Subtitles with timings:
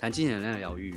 [0.00, 0.94] 谈金钱能量疗愈，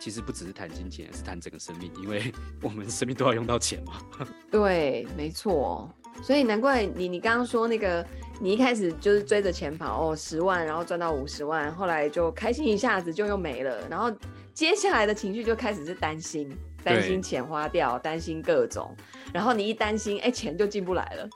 [0.00, 4.00] 其实不只是谈金钱，是谈整个生命，因为 我们生命都要用到钱嘛。
[4.50, 5.88] 对，没错。
[6.24, 8.04] 所以难怪你你刚刚说那个，
[8.40, 14.12] 你一开始就是追着钱跑哦，十万，然后赚到五十万，后来就开心一下子就又没了，然后
[14.52, 16.52] 接下来的情绪就开始是担心，
[16.82, 18.92] 担心钱花掉，担心各种，
[19.32, 21.28] 然后你一担心，哎，钱就进不来了。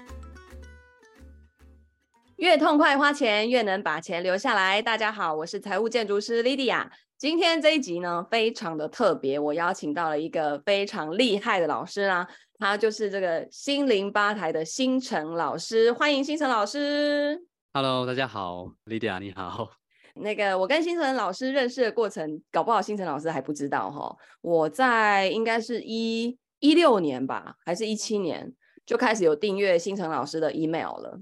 [2.37, 4.83] 越痛快花钱，越能把钱留下来。
[4.83, 6.87] 大家好，我是财务建筑师 Lydia。
[7.19, 15.91] 今天这一集呢，非常的特别，我邀请到了一个非常厉害的老师啦，他就是这个心灵吧台的星辰老师。
[15.91, 17.43] 欢迎星辰老师。
[17.73, 19.71] Hello，大家好，Lydia 你好。
[20.17, 24.15] 那个我跟星辰老师认识的过程，搞不好星辰老师还不知道哈。
[24.43, 28.53] 我在应该是一一六年吧，还是一七年
[28.85, 31.19] 就开始有订阅星辰老师的 email 了。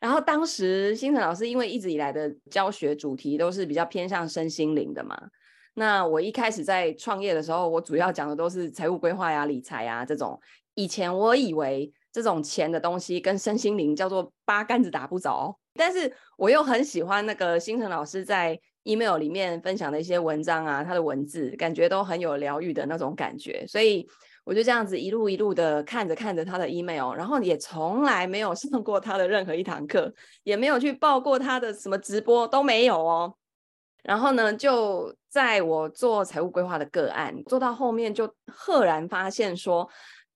[0.00, 5.20] 然后当时新城老师因为一直以来的教学主题都是比较偏向身心灵的嘛，
[5.74, 10.40] 那我一开始在创业的时候，我主要讲的都是财务规划呀、理财呀这种。
[10.74, 24.08] 以前我以为这种钱的东西跟身心灵叫做八竿子打不着，但是我又很喜欢那个新城老师在 email 里面分享的一些文章啊，他的文字感觉都很有疗愈的那种感觉，所以。
[24.48, 30.10] 我就这样子一路一路的看着看着他的 email，然后也从来没有 上过他的任何一堂课，
[30.42, 33.34] 也没有去报过他的什么直播，都没有哦。
[34.02, 39.86] 然后呢，就在我做财务规划的个案做到后面，就赫然发现说，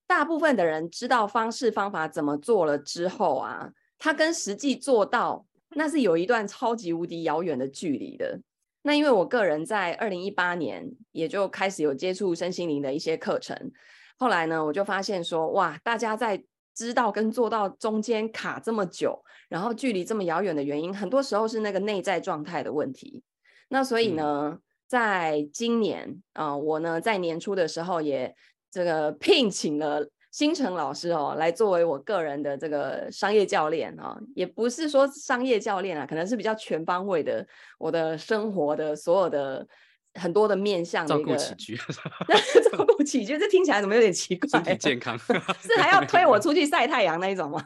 [0.05, 8.39] 大部分的人知道方式方法怎么做了之后啊，他跟实际做到那是有一段超级无敌遥远的距离的。
[8.83, 13.71] 那因为我个人在二零一八年也就开始有接触身心灵的一些课程。
[14.17, 16.41] 后来呢，我就发现说，哇，大家在
[16.73, 23.21] 知道跟做到中间卡这么久，然后距离这么遥远的原因，很多时候是那个内在状态的问题。
[23.69, 28.33] 那所以呢，嗯、在今年啊、呃，我呢在年初的时候也
[28.71, 37.45] 这个聘请了新城老师哦，来作为我个人的这个商业教练啊、哦，也不是说商业教练啊，可能是比较全方位的，
[37.77, 39.67] 我的生活的所有的。
[40.15, 41.75] 很多的面向的一个照顾起居，
[42.71, 44.47] 照顾起居，这听起来怎么有点奇怪？
[44.47, 45.33] 身体健康 是
[45.77, 47.65] 还要推我出去晒太阳那一种吗？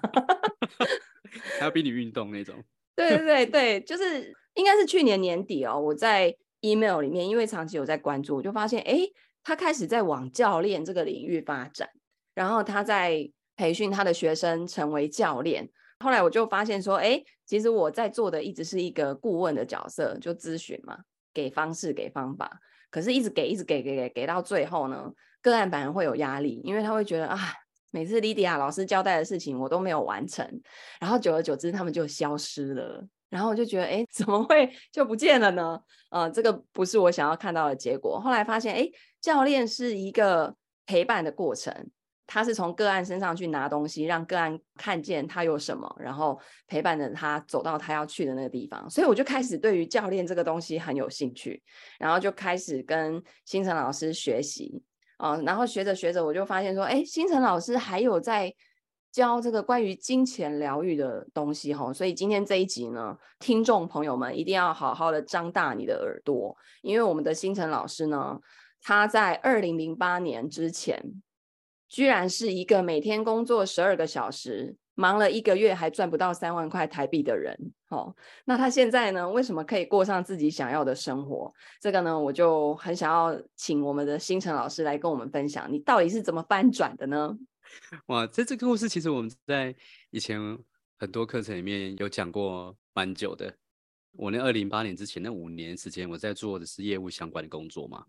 [1.60, 2.56] 还要逼你运动那种？
[2.96, 9.02] 对对对对，就是应该是去年年底哦，我在 email 里面，因为长期有在关注，我就发现，哎，
[9.44, 11.90] 他开始在往教练这个领域发展，
[12.34, 15.70] 然后他在培训他的学生成为教练。
[16.00, 20.98] 后来我就发现说，哎，其实我在做的一直是一个顾问的角色，就咨询嘛。
[21.38, 22.60] 给方式，给方法，
[22.90, 27.38] 可是一直给，一直给，给给给到最后呢，个案反而会有压力，因为他会觉得啊，
[27.92, 30.44] 每次 Lydia 老师交代的事情我都没有完成，
[31.00, 35.80] 然后久而久之他们就消失了，然后我就觉得，哎， 怎么会就不见了呢？
[36.10, 38.20] 呃，这个不是我想要看到的结果。
[38.20, 38.90] 后来发现，哎，
[39.22, 40.56] 教练是一个
[40.88, 41.72] 陪伴的过程。
[42.28, 48.88] 他是从个案身上去拿东西，让个案看见他有什么，然后陪伴着他走到他要去的那个地方。
[48.90, 51.64] 所以我就开始对于教练这个东西很有兴趣，
[51.98, 54.84] 然后就开始跟新城老师学习
[55.16, 58.54] 啊、呃，然后学着学着，我就发现说，哎，新城老师还有在
[59.10, 61.94] 教这个关于金钱疗愈的东西哈。
[61.94, 68.38] 所以今天这一集呢，听众朋友们一定要好好的张大你的耳朵，因为我们的新城老师呢，
[68.82, 71.02] 他在二零零八年之前。
[71.88, 77.58] 居然是一个每天工作十二个小时，忙了一个月还赚不到三万块台币的人。
[77.90, 78.14] 哦，
[78.46, 79.30] 那他现在呢？
[79.30, 81.54] 为什么可以过上自己想要的生活？
[81.80, 87.38] 这个呢，我就很想要请我们的新城老师来跟我们分享，你到底是怎么翻转的呢？
[88.08, 89.74] 哇，这这个故事其实我们在
[90.12, 90.40] 以前
[91.00, 93.54] 很多课程里面有讲过蛮久的。
[94.12, 98.04] 我那二零零八年之前那五年时间，我在做的是业务相关的工作嘛。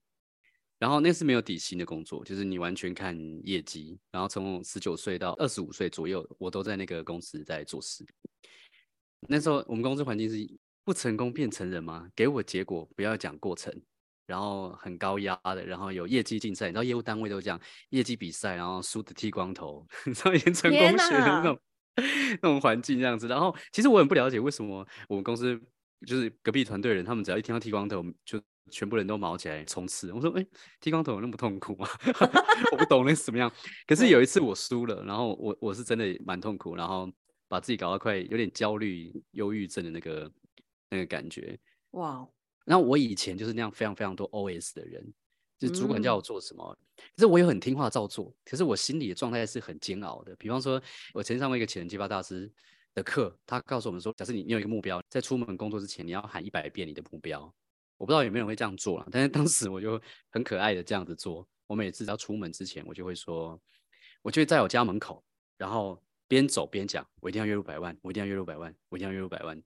[0.78, 3.98] 然后那是没有底薪的工作，就是你完全看业绩。
[4.12, 8.06] 然后从十九岁到二十五岁左右，我都在那个公司在做事。
[9.28, 10.36] 那时候我们公司环境是
[10.84, 13.74] 不成功便成人吗，给我结果，不要讲过程。
[14.24, 21.60] 然后很高压的，然后有业绩竞赛，你知道业务单位都这样，业绩比赛，然后输的剃光头， 你知道以前成功学的那种
[21.96, 23.26] 那种环境这样子。
[23.26, 25.60] 然后其实我很不了解为什么我们公司
[26.06, 28.40] 就是隔壁团队人，他们只要一听到剃光头就。
[28.68, 30.48] 全部人都毛起来冲刺，我说：“哎、欸，
[30.80, 31.88] 剃光头有那么痛苦吗？
[32.72, 33.52] 我不懂那是什么样。”
[33.86, 37.10] 可是有一次我输了，然后我我是真的蛮痛苦，然后
[37.48, 40.32] 把自己搞到快有点焦虑、忧郁症的那个
[40.90, 41.58] 那个感觉。
[41.92, 42.26] 哇！
[42.64, 45.02] 然后我以前就是那样非常非常多 OS 的人，
[45.58, 48.34] 就是主管叫我做什么，嗯、可是我也很听话照做。
[48.44, 50.36] 可是我心里的状态是很煎熬的。
[50.36, 50.80] 比方说，
[51.14, 52.52] 我曾经上过一个潜能激发大师
[52.94, 57.50] 的课，他告诉我们说：假设你你有一个目标，在出门工作之前，你要喊一百遍你的目标。
[57.98, 60.00] 我不知道有没有人会这样做了，但是当时我就
[60.30, 61.46] 很可爱的这样子做。
[61.66, 63.60] 我每次要出门之前，我就会说，
[64.22, 65.22] 我就会在我家门口，
[65.58, 69.62] 然后边走边讲，我一定要月入百万，我一定要月入百万，我一定要月入百万。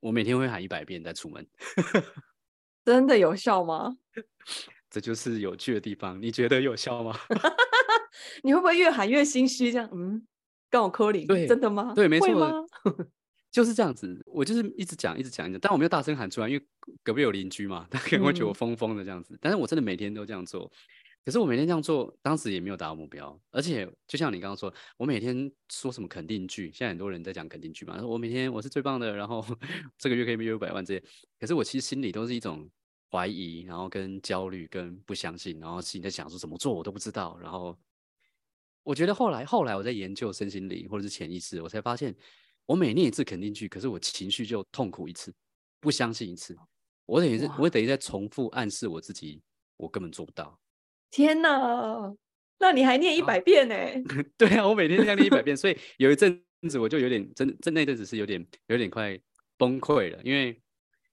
[0.00, 1.46] 我每天会喊一百遍再出门，
[2.84, 3.96] 真的有效吗？
[4.90, 7.18] 这就是有趣的地方，你觉得有效吗？
[8.44, 9.72] 你会不会越喊越心虚？
[9.72, 10.26] 这样，嗯，
[10.68, 11.94] 跟我扣零，对，真的吗？
[11.94, 12.66] 对，没错，
[13.54, 14.20] 就是这样子。
[14.26, 16.66] 我就是一直讲，一直讲，一直讲，但我没有大声喊出来，因为
[17.04, 19.32] 隔壁有邻居嘛，他可能会觉得我疯疯的这样子。
[19.34, 20.68] 嗯、但是我真的每天都这样做。
[21.24, 23.40] 可是我每天这样做，当时也没有达到目标。
[23.52, 27.96] 而且就像你刚刚说，我每天说什么肯定句，现在很多人在讲肯定句嘛。
[27.96, 29.46] 说我每天我是最棒的，然后
[29.96, 31.04] 这个月可以月入百万这些。
[31.38, 32.68] 可是我其实心里都是一种
[33.08, 37.38] 怀疑，然后跟焦虑，跟不相信，然后心里在想说怎么做我都不知道。
[37.40, 37.78] 然后
[38.82, 42.14] 我觉得后来后来我在研究身心灵或者是潜意识，我才发现，
[42.66, 45.32] 我每念一次肯定句，可是我情绪就痛苦一次，
[45.80, 46.56] 不相信一次。
[47.06, 49.42] 我等于是我等于在重复暗示我自己，
[49.76, 50.58] 我根本做不到。
[51.10, 52.14] 天哪，
[52.58, 53.74] 那你还念一百遍呢？
[53.74, 54.24] 哦？
[54.38, 59.20] 对啊，我每天这样念一百遍，所以有一阵子我就有点真真那阵子是有点有点快
[59.58, 60.58] 崩溃了，因为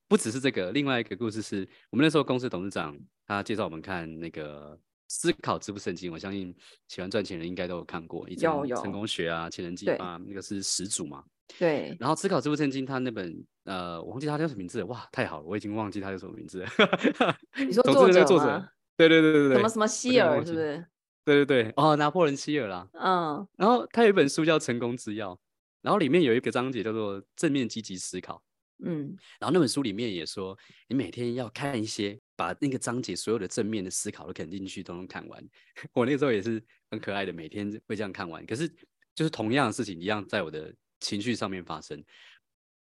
[0.08, 2.98] 不只是这个，另外一个故事是我们那时候公司董事长
[3.28, 4.76] 他介绍我们看那个
[5.10, 6.56] 《思考致富圣经》，我相信
[6.88, 11.22] 喜欢赚钱的人应该都有看过，一种成功学啊、潜能计划，那个是始祖嘛。
[11.58, 11.96] 对。
[12.00, 16.70] 然后《思考致富圣经》他那本呃，我忘记他叫什么名字了，哇，太好了，我已经忘记他叫什么名字了。
[17.58, 18.70] 你说作者吗？
[18.98, 20.86] 对对对对对，什么什么希尔是不是？
[21.24, 22.88] 对对对，哦，拿破仑希尔啦。
[22.94, 25.36] 嗯，然后他有一本书叫《成功之钥》，
[25.82, 28.42] 然后里面有一个章节叫做正面积极思考。
[28.84, 30.58] 嗯，然后那本书里面也说，
[30.88, 35.40] 你每天要看一些，把那个章节所有的正面的思考都肯定去都能看完。
[35.94, 36.60] 我那个时候也是
[36.90, 38.44] 很可爱的，每天会这样看完。
[38.48, 38.68] 可是
[39.14, 42.02] 就是同样的事情一样在我的情绪上面发生，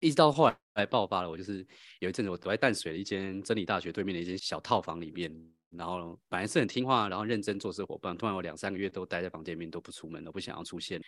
[0.00, 1.30] 一直到后来爆发了。
[1.30, 1.64] 我就是
[2.00, 5.32] 有一阵子我躲在淡水的一间真理大学对面的一间小套房里面。
[5.70, 10.98] 然后本来是很听话，然后认真做事伙伴，突然有两三个月都待在房间里面，都不出门，都不想要出现，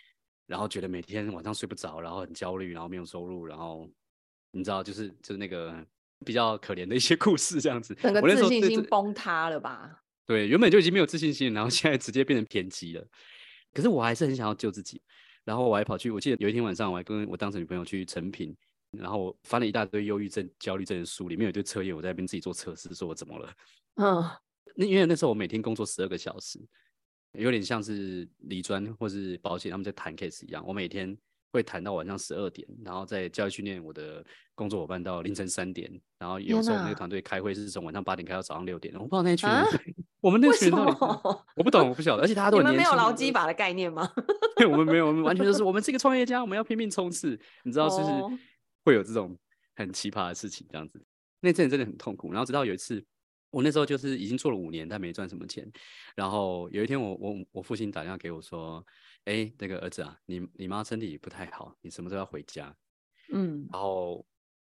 [0.45, 3.89] 然后觉得每天晚上睡不着，然后很焦虑，然后没有收入，然后
[4.51, 5.83] 你知道，就是就是那个
[6.23, 10.03] 比较可怜的一些故事这样子，整个自信心崩塌了吧？
[10.27, 13.03] 对，原本就已经没有自信心，然后现在直接变成偏激了。
[13.73, 15.01] 可是我还是很想要救自己，
[15.45, 18.55] 然后我还跑去，我记得有一天晚上，我还跟我当时女朋友去成品，
[18.91, 23.53] 然后我翻了一大堆忧郁症、焦虑症的书，里面有一堆测验，我在那边自己做测试，说我怎么了？
[23.95, 24.23] 嗯。
[24.73, 26.57] 那因为那时候我每天工作十二个小时，
[27.33, 30.65] 有点像是理专或是保险他们在谈 case 一样。
[30.65, 31.17] 我每天
[31.51, 38.93] 会谈到晚上十二点，然后在教育训练我的工作伙伴到凌晨三点，然后有时候我们那个团队开会是从晚上八点开到早上六点。
[38.93, 39.67] 我不知道那群人，啊、
[40.21, 42.23] 我们那群人到底，我不懂，我不晓得。
[42.23, 44.09] 而且大家都很年轻，你们没有劳基法的概念吗？
[44.55, 47.37] 对，我们没有，我们完全就是我们是一个创业家，我们要拼命冲刺。
[47.63, 48.41] 你知道，就是
[48.85, 49.37] 会有这种
[49.75, 51.03] 很奇葩的事情这样子。
[51.41, 52.31] 那阵真的很痛苦。
[52.31, 53.03] 然后直到有一次。
[53.53, 55.69] 我那时候就是已经做了五年，但没赚什么钱。
[56.15, 58.81] 然后有一天我，我我我父亲打电话给我说
[59.27, 62.73] ：“哎，那个儿子啊，你你妈身体不太好，你什么时候要回家？”
[63.33, 64.25] 嗯，然后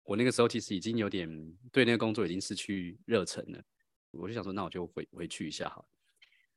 [0.02, 1.26] 我那个时候其实已经有点
[1.72, 3.58] 对那个工作已经失去热忱了。
[4.18, 5.88] 我就想说，那我就回回去一下好了。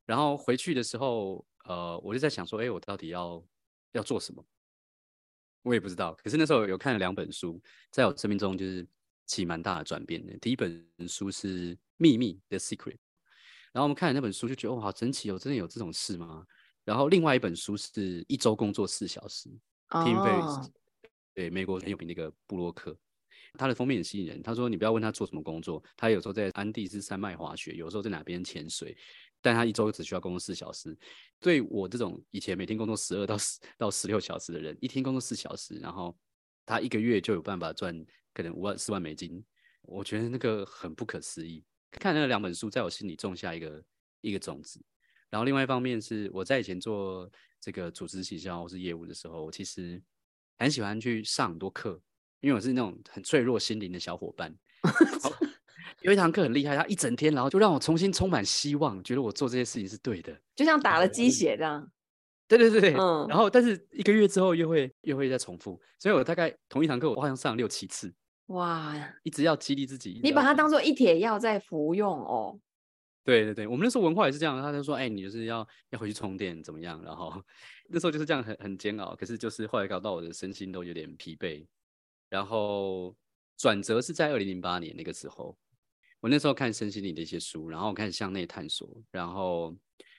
[0.06, 3.44] 然后回去的时候，呃，我就在想说，哎，我到底要
[3.92, 4.46] 要做什么？
[5.64, 6.14] 我也不知道。
[6.24, 7.62] 可是那时候有看了两本书，
[7.92, 8.88] 在我生命中就是
[9.26, 10.38] 起蛮大的转变的。
[10.38, 11.78] 第一本书是。
[12.02, 12.96] 秘密的 secret，
[13.74, 16.48] 然后我们看了那本书就觉得哦，好神奇哦，真的有这种事吗？
[16.86, 19.50] 然后另外一本书是一周工作四小时
[19.90, 20.70] ，Tim Ferriss，
[21.34, 22.98] 对，美国很有名的一个部落客，
[23.58, 24.42] 他的封面很吸引人。
[24.42, 28.98] 他说你不要问他做什么工作，他有时候在安第斯山脉滑雪，有时候在哪边潜水，
[29.42, 30.98] 但他一周只需要工作四小时。
[31.40, 36.16] 对我这种以前每天工作十二到十到十六小时的人，一天工作四小时，然后
[36.66, 39.44] 他一个月就有办法赚可能五万四万美金，
[39.84, 41.64] 我觉得那个很不可思议。
[41.92, 43.84] 看那两本书，在我心里种下一个
[44.22, 44.80] 一个种子。
[45.30, 47.30] 然后另外一方面是，我在以前做
[47.60, 50.02] 这个组织行销或是业务的时候，我其实
[50.58, 52.02] 很喜欢去上很多课，
[52.42, 54.54] 因为我是那种很脆弱心灵的小伙伴。
[56.02, 61.92] 有一堂课很厉害，他一整天，然后就让我重新充满希望，觉得我做这些事情是对的，就像打了鸡血这样。
[62.48, 63.28] 对对对对，嗯。
[63.28, 68.14] 然后，但是一个月之后又会又会再重复，所以我大概同一堂课，我好像上了六七次。
[68.48, 72.60] 哇，一直要激励自己，你把它当做一帖药在服用哦。
[73.24, 77.00] 对对对，我们那时候文化也是这样，他就说，哎、欸，你就是要要回去充电，怎么样？
[77.04, 77.32] 然后
[77.92, 81.68] 那时候就是这样很很煎熬，可是就是后来搞到我的身心都有点疲惫。
[82.30, 83.16] 然后
[83.58, 85.58] 转折是在二零零八年那个时候，
[86.22, 89.76] 我那时候看身心灵的一些书，然后我开始向内探索，然后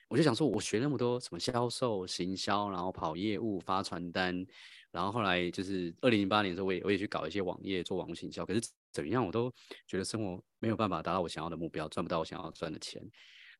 [0.08, 4.44] 我就想说，我学那么多什么销售、行销，然后跑业务、发传单，
[4.90, 8.60] 然后后来就是二零零八年的时候，我也我也去搞一些网页做网络行销，可是
[8.92, 9.52] 怎么样，我都
[9.86, 13.00] 觉得生活没有办法达到我想要的目标，赚不到我想要赚的钱。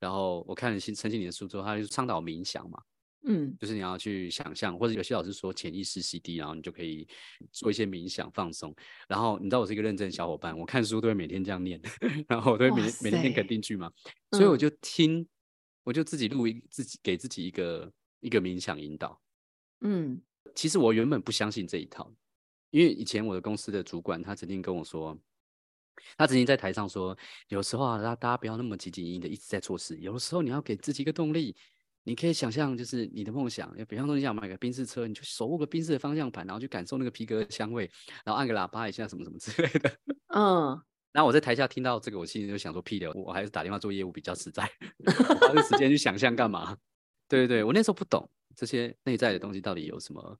[0.00, 2.82] 然后我看了新陈经理的书之后，他就倡导冥想嘛。
[3.22, 7.06] 嗯，就是你要去想象，或者有些老师说潜意识 CD，然后你就可以
[7.52, 8.74] 做一些冥想放松。
[9.06, 11.78] 然后你知道我是一个认真的小伙伴，我看书都会每天这样念，
[12.26, 13.92] 然后我都会每天每天念肯定句嘛，
[14.32, 15.28] 所以我就听，
[15.84, 19.20] 我就自己录一自己给自己一个一个冥想引导。
[19.82, 20.18] 嗯，
[20.54, 22.10] 其实我原本不相信这一套，
[22.70, 25.14] 因为以前我的公司的主管他曾经跟我说，
[26.16, 27.14] 他曾经在台上说，
[27.48, 31.54] 有时候啊，大大家不要那么汲汲营营的一直在做事，有的时候你要给自己一个动力。
[32.02, 37.88] 你可以想象，就是你的梦想，比方说你想买个宾士车，你就手握个宾士的方向盘，然后去感受那个皮革的香味，
[38.24, 39.92] 然后按个喇叭一下，什么什么之类的。
[40.34, 40.80] 嗯，
[41.12, 44.68] 然后我在台下听到这个，我心里就想说屁的，我还是打电话做业务比较实在，
[45.04, 46.74] 我花这时间去想象干嘛？
[47.28, 50.38] 对对对，我那时候不懂这些内在的东西到底有什么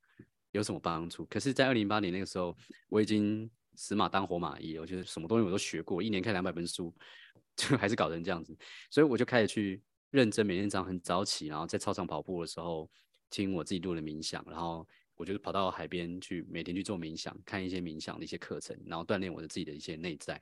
[0.53, 1.27] 有什么帮助。
[1.27, 2.57] 可是，在二零零八年那个时候，
[2.89, 6.93] 我已经死马当活马医，我觉得什么东西我都学过，一年看两百本书，
[7.55, 8.57] 就还是搞成这样子，
[8.91, 9.83] 所以我就开始去。
[10.11, 12.91] 认真每天早上很早起，然后在操场跑步的时候
[13.31, 14.87] 听我自己录的冥想，然后
[15.17, 20.41] 我就跑到海边去，每天去做冥想，看一些冥想的一些课程，然后锻炼我的自己的一些内在。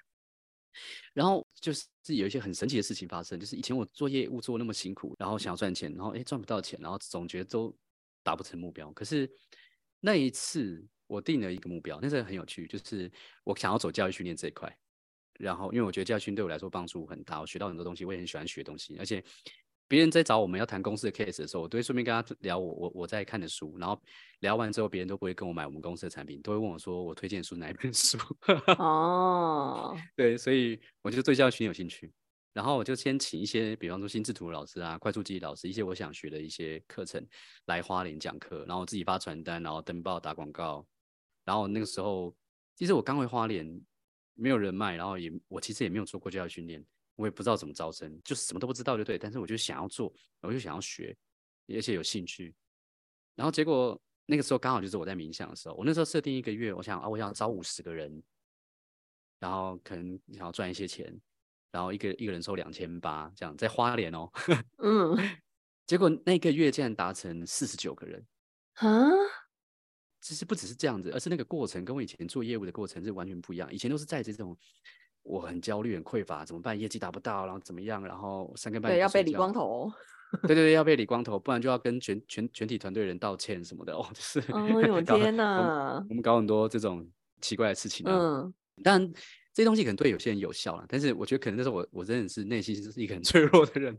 [1.13, 7.77] 然后就是自己有一些很神奇的事情发生，就是以前我做业务做那么辛苦，然后想要赚钱，然后诶赚不到钱，然后总觉得都
[8.23, 8.93] 达不成目标。
[8.93, 9.29] 可是
[10.01, 13.11] 那一次我定了一个目标，那时候很有趣，就是
[13.45, 14.79] 我想要走教育训练这一块。
[15.39, 18.97] 然后，因为我觉得教训对我来说帮助很大，我学到很多东西，我也很喜欢学东西。
[18.99, 19.23] 而且，
[19.87, 23.79] 别人在找我们要谈公司的 case 的时候，我都会顺便跟他聊我我我在看的书。
[23.79, 23.99] 然后
[24.41, 28.19] 聊完之后，别人都不会跟我买我们公司的产品，都会问我说我推荐的书哪一本书。
[28.79, 32.13] 哦，对，所以我就对教训有兴趣。
[32.53, 37.25] 然后我就先请一些，比方说心智图老师啊、快速记忆老师，一些我想学的一些课程
[37.67, 40.85] 来花莲讲课，然后我自己发传单，然后登报打广告。
[41.45, 42.35] 然后那个时候，
[42.75, 43.81] 其实我刚回花莲。
[44.39, 46.85] 没有人脉，然后也我其实也没有做过教育训练，
[47.17, 49.19] 我也不知道怎么招生，就是什么都不知道就对。
[49.19, 51.17] 但是我就想要做，我就想要学，
[51.75, 52.55] 而且有兴趣。
[53.35, 58.23] 然后结果那个时候刚好就是我在冥想的时候，我那时候设定一个月，我想啊，我想招五十个人，
[59.41, 61.21] 然后可能想要赚一些钱，
[61.73, 64.31] 然后一个一个人收两千八，这样在花莲哦。
[64.79, 65.17] 嗯，
[65.87, 68.27] 结果那个月竟然达成四十九个人，
[68.75, 68.89] 啊？
[70.29, 73.73] 其实不只是这样子，而是那个过程跟我以前做业务的过程是完全不一样。
[73.73, 74.55] 以前都是在这种
[75.23, 76.79] 我很焦虑、很匮乏，怎么办？
[76.79, 78.05] 业绩达不到，然后怎么样？
[78.05, 79.91] 然后三更半夜对要被理光头，
[80.43, 88.13] 对对对，要被理光头，不然就要跟全全全体团队人道歉什么的哦，就是哦 呦天哪我，我们搞很多这种奇怪的事情啊。
[88.15, 89.11] 嗯，但
[89.59, 93.99] 这些东西可能对有些人有效了，但是我觉得可能那时候我我真的是内心是一个很脆弱的人。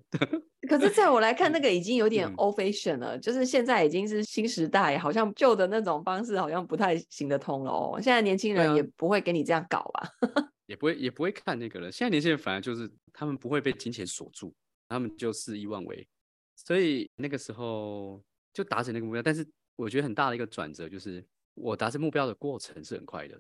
[0.70, 8.00] 可是在我来看，那个已经有点 old fashion 了，嗯，就是现在已经是新时代，好像旧的那种方式好像不太行得通了哦。
[8.02, 10.10] 现在年轻人也不会给你这样搞吧？
[10.66, 11.92] 也不会也不会看那个了。
[11.92, 14.54] 现在年轻人反而就是他们不会被金钱锁住，
[14.88, 16.08] 他们就肆意妄为。
[16.56, 18.24] 所以那个时候
[18.54, 21.22] 就达成那个目标，但是我觉得很大的一个转折就是
[21.56, 23.38] 我达成目标的过程是很快的。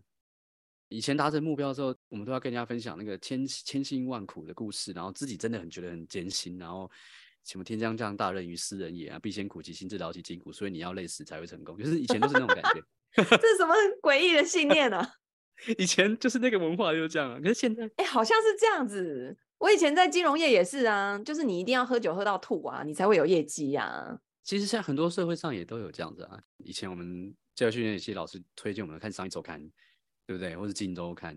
[0.90, 6.90] 以前达成目标之后，我们都要跟人家分享那个千千辛万苦的故事，然后自己真的很觉得很艰辛，然后
[7.46, 11.78] 什么天将降大任于斯人也啊，必先苦其心志，劳其筋骨，所以你要累死才会成功。
[11.78, 12.82] 就是以前都是那种感觉，
[13.16, 15.14] 这是什么诡异的信念啊？
[15.78, 19.38] 以前就是那个文化就是这样啊，可是现在，哎、欸，好像是这样子。
[19.58, 24.18] 我以前在金融业也是啊，就是你一定要喝酒喝到吐啊，你才会有业绩呀、啊。
[24.42, 26.42] 其实现在很多社会上也都有这样子啊。
[26.58, 29.62] 以前我们教育训练系老师推荐我们看商业周刊。
[30.30, 30.56] 对不对？
[30.56, 31.36] 或是《金周刊，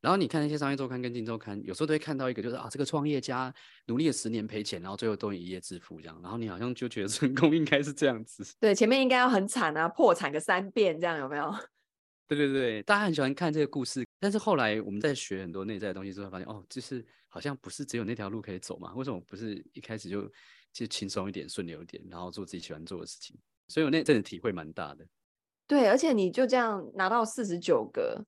[0.00, 3.54] 然后你看那些商业周刊跟金周刊，有时候都会看到一个，就是啊，这个创业家
[3.86, 8.44] 努力了十年赔钱，然后最后都一夜致富这样，然后你好像就觉得成功应该是这样子。
[8.58, 11.54] 对，前面应该要很惨啊，破产个三遍这样有没有？
[12.26, 18.92] 对对对，大家很喜欢看这个故事，但是后来我们在学很多内在的东西之后，发现哦，就是好像不是只有那条路可以走嘛？
[18.96, 20.28] 为什么不是一开始就
[20.72, 23.38] 就轻松一点、顺流一点，然后做自己喜欢做的事情？
[23.68, 25.06] 所以我那阵子体会蛮大的。
[25.66, 28.24] 对，而且你就这样拿到四十九个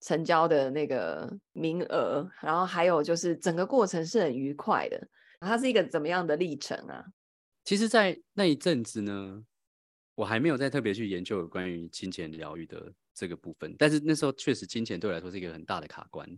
[0.00, 5.08] 成交的那个名额，然后还有就是整个过程是很愉快的。
[5.40, 7.04] 它是一个怎么样的历程啊？
[7.64, 9.42] 其实，在那一阵子呢，
[10.14, 13.74] 我还没有再特别去研究有关于金钱疗愈的这个部分。
[13.78, 16.28] 但是那时候确实金钱对我来说是一个很大的卡关。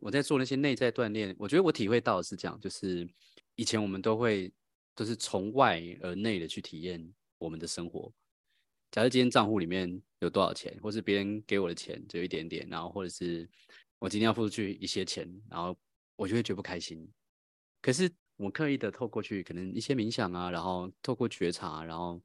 [0.00, 3.08] 我在做那些内在锻炼，我觉得我体会到的是这样，就是
[3.54, 4.52] 以前我们都会
[4.94, 8.12] 都是从外而内的去体验我们的生活。
[8.92, 13.48] 假设今天账户里面有多少钱，或是别人给我的钱只有一点点，然后或者是
[13.98, 15.74] 我今天要付出去一些钱，然后
[16.14, 17.10] 我就会觉得不开心。
[17.80, 22.22] 可是我刻意的透过去可能一些冥想啊，然后透过觉察，然后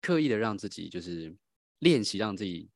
[0.00, 1.32] 刻意的让自己就是
[1.78, 2.68] 练习，让自己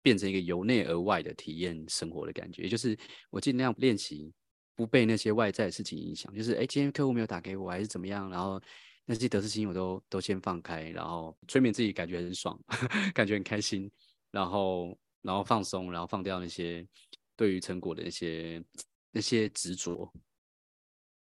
[0.00, 2.62] 变成一个由内而外的体验生活的感觉。
[2.62, 2.98] 也就是
[3.28, 4.32] 我尽量练习
[4.74, 8.58] 不被那些外在的事情影响，就是哎，今天客户没有打给我，还是怎么样，然后
[9.04, 12.58] 那些得失心我都都先放开，然后催眠自己，感觉很爽，
[13.14, 13.90] 感觉很开心，
[14.30, 16.86] 然后然后放松，然后放掉那些
[17.36, 18.62] 对于成果的那些
[19.10, 20.12] 那些执着。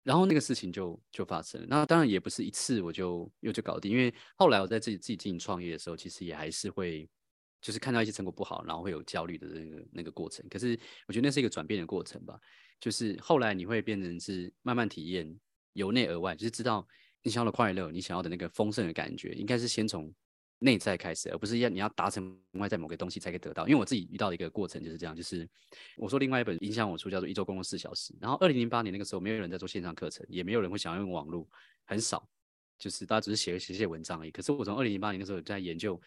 [0.02, 7.06] 然后那个事情就就发生了，那当然也不是一次我就又就搞定，因为后来我在自己自己进行创业的时候，其实也还是会
[7.60, 10.44] 就是看到一些成果不好，然后会有焦虑的那个那个过程。
[10.48, 12.40] 可是我觉得那是一个转变的过程吧，
[12.80, 15.38] 就是后来你会变成是慢慢体验
[15.74, 16.88] 由内而外，就是知道
[17.22, 20.12] 你想要的快乐，你想要的那个丰盛的感觉，应该是先从。
[20.62, 23.66] 内在开始，而不是要你要达成外在某个东西才可以得到。
[23.66, 25.48] 因为我自己遇到的一个过程就是这样，就是
[25.96, 31.48] 我说另外一本影响我书叫做《一周工作四小时》，然后二零零八年那个时候，没有人在做线上课程，也没有人会想要用网络，
[31.86, 32.28] 很少，
[32.78, 34.30] 就是大家只是写写写文章而已。
[34.30, 35.98] 可是我从二零零八年的时候在研究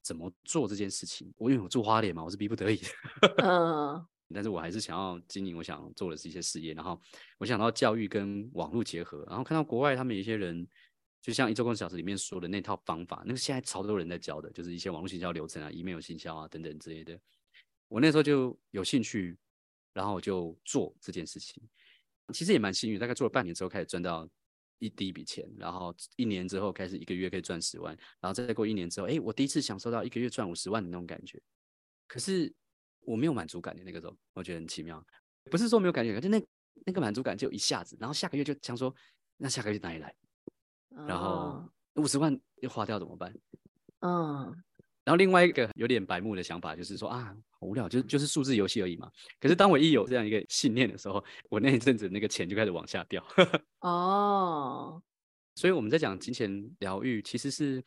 [0.00, 1.30] 怎么做这件事情。
[1.36, 2.88] 我因为我住花莲嘛，我是逼不得已的，
[3.44, 6.74] 嗯，但是我还是想要经营我想做的这些事业。
[6.74, 7.00] 然后
[7.38, 10.66] 我想到教育跟网络结合，然后看到国外他们有一些人。
[11.20, 17.20] 就像一周工作小时里面说的那套方法，那个现在超多人在教的，就是一些网络行销流程啊、email 行销啊等等之类的。
[17.88, 19.36] 我那时候就有兴趣，
[19.92, 21.60] 然后我就做这件事情。
[22.32, 24.26] 其实也蛮幸运，大概做了半年之后开始赚到
[24.78, 31.42] 一第一笔钱，然后一年之后开始一个月可以赚十万，然后再过一年之后，哎，我第一次享受到一个月赚五十万的那种感觉。
[32.06, 32.50] 可是
[33.08, 35.02] 我没有满足感的那个时候，我觉得很奇妙。
[35.50, 36.42] 不是说没有感觉，就那
[36.84, 38.94] 那个满足感就一下子，然后下个月就想说，
[39.38, 40.14] 那下个月哪里来？
[41.06, 43.34] 然后五十万又花掉怎么办？
[44.00, 44.44] 嗯，
[45.04, 49.10] 然后另外一个有点白目的想法就是说啊，好无聊，就就是数字游戏而已嘛。
[49.40, 53.24] 可是当我一有这样一个信念的时候，我那一阵子那个钱就开始往下掉。
[53.80, 55.02] 哦，
[55.54, 57.82] 所以我们在讲金钱疗愈，其实是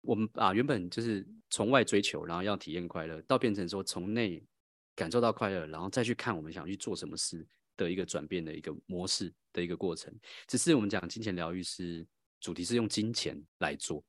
[0.00, 4.42] 我们把原本就是从外追求，然后要体验快乐，到变成说从内
[4.94, 7.46] 感受到快乐，然后再去看我们想去做什么事
[7.76, 10.14] 的一个转变的一个模式的一个过程。
[10.46, 12.06] 只是我们讲金钱疗愈是。
[12.40, 14.04] 主题是用金钱来做，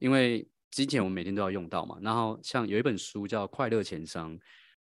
[0.00, 1.96] 因为金钱我们每天都要用到嘛。
[2.02, 4.36] 然后像有一本书叫《快乐钱商》，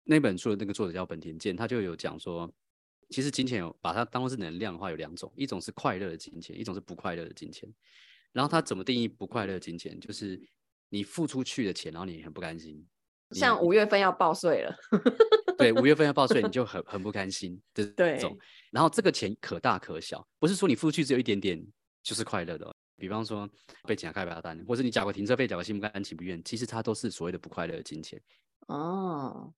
[0.03, 2.53] 那本书的那个作者叫本田健，他就有讲说，
[3.11, 7.73] 其实金钱有把它当做是能量的话，有两种，一种是快乐的金钱，一种是不快乐的金钱。
[8.33, 10.01] 然后他怎么定义不快乐的金钱？
[10.01, 10.43] 就是
[10.89, 12.85] 你付出去的钱，然后你很不甘心。
[13.31, 14.77] 像五月份要报税了，
[15.59, 18.33] 对，五月份要报税，你 就很很不甘心的这种。
[18.33, 18.39] 对
[18.71, 21.65] 然后这个钱可大可小，不是说你付出去只有一点点。
[22.05, 23.49] 就是快乐的，比方说
[23.85, 28.21] 被警察开罚单，或者你缴个停车费，缴个心不甘情不愿，其实它都是所谓的不快乐的金钱。
[28.67, 29.51] 哦，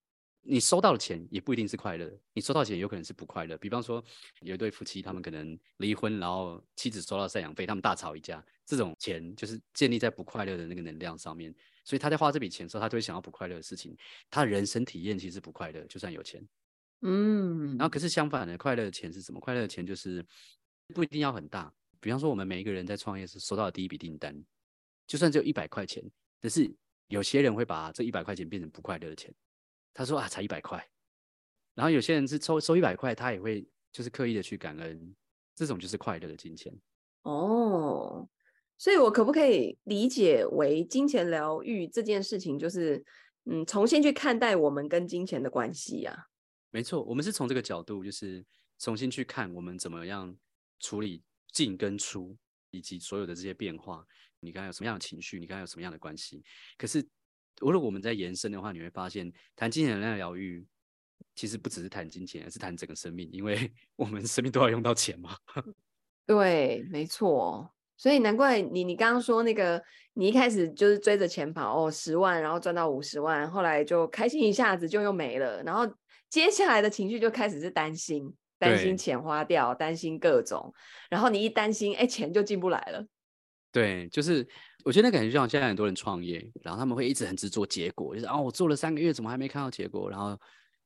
[0.48, 3.56] 你收到的钱也不一定是快乐，你收到钱有可能是不快乐。
[3.58, 4.02] 比方说
[4.40, 11.54] 有一对夫妻，他们可能离婚，然后妻子收到赡养费，他们大吵一架，这种钱就是建立在不快乐的那个能量上面，
[11.84, 13.96] 所以他在花这笔钱的时候，他就会想要不快乐的事情。
[14.30, 16.46] 他的人生体验其实不快乐，就算有钱。
[17.02, 19.40] 嗯，然后可是相反的，快乐的钱是什么？
[19.40, 20.24] 快乐的钱就是
[20.94, 21.72] 不一定要很大。
[22.00, 24.44] 比方说，我们每一个人在创业时收到的第一笔订单，
[25.06, 26.02] 就算只有一百块钱，
[26.40, 26.72] 但是
[27.08, 29.34] 有些人会把这一百块钱变成不快乐的钱。
[29.96, 30.86] 他说啊，才一百块。
[31.74, 35.16] 然后有些人是抽收一百块，他也会就是刻意的去感恩，
[35.54, 36.72] 这种就是快乐的金钱。
[37.22, 38.28] 哦，
[38.76, 43.04] 所以我可不可以理解为金钱疗愈这件事情，就是
[43.44, 46.26] 嗯，重新去看待我们跟金钱的关系呀、啊？
[46.70, 48.44] 没错，我们是从这个角度，就是
[48.78, 50.36] 重新去看我们怎么样
[50.78, 51.22] 处理。
[51.52, 52.36] 进跟出，
[52.70, 54.06] 以及所有的这些变化，
[54.40, 55.40] 你刚刚有什么样的情绪？
[55.40, 56.44] 你刚刚有什么样的关系？
[56.76, 57.02] 可是，
[57.60, 60.66] 如果我们在延伸的话，你会发现，谈金钱的疗愈，
[61.34, 65.36] 其实不只是谈金钱，而是谈整个生命，因为 我们生命都要用到钱嘛。
[66.26, 67.72] 对，没错。
[67.96, 69.82] 所以难怪你，你刚刚说那个，
[70.14, 75.86] 你一开始就是追着钱跑，哦，十万，然后赚到五十万，后来就开心一下子就又没了，然后
[76.28, 78.34] 接下来的情绪就开始是担心。
[78.58, 80.72] 担心钱花掉，担心各种，
[81.10, 83.06] 然后你一担心，哎，钱就进不来了。
[83.70, 84.48] 对，就是
[84.86, 90.08] 我觉得那感觉就像现在很多人创业，然后他们会一直很执着结果，就是啊、哦，我做了三个月，怎么还没看到结果？
[90.08, 90.38] 然后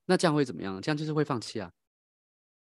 [0.07, 0.81] 那这样会怎么样？
[0.81, 1.71] 这样就是会放弃啊。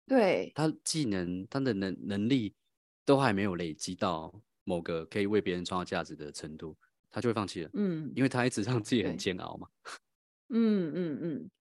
[0.08, 2.56] 对，他技能、他的能能力
[3.04, 6.78] 都还没有累积到某个可以为别人创造价值的程度，
[7.12, 7.70] 他就会放弃了。
[7.74, 9.68] 嗯，因为他一直让自己很煎熬嘛。
[10.48, 10.96] 嗯 嗯嗯。
[10.96, 11.52] 嗯嗯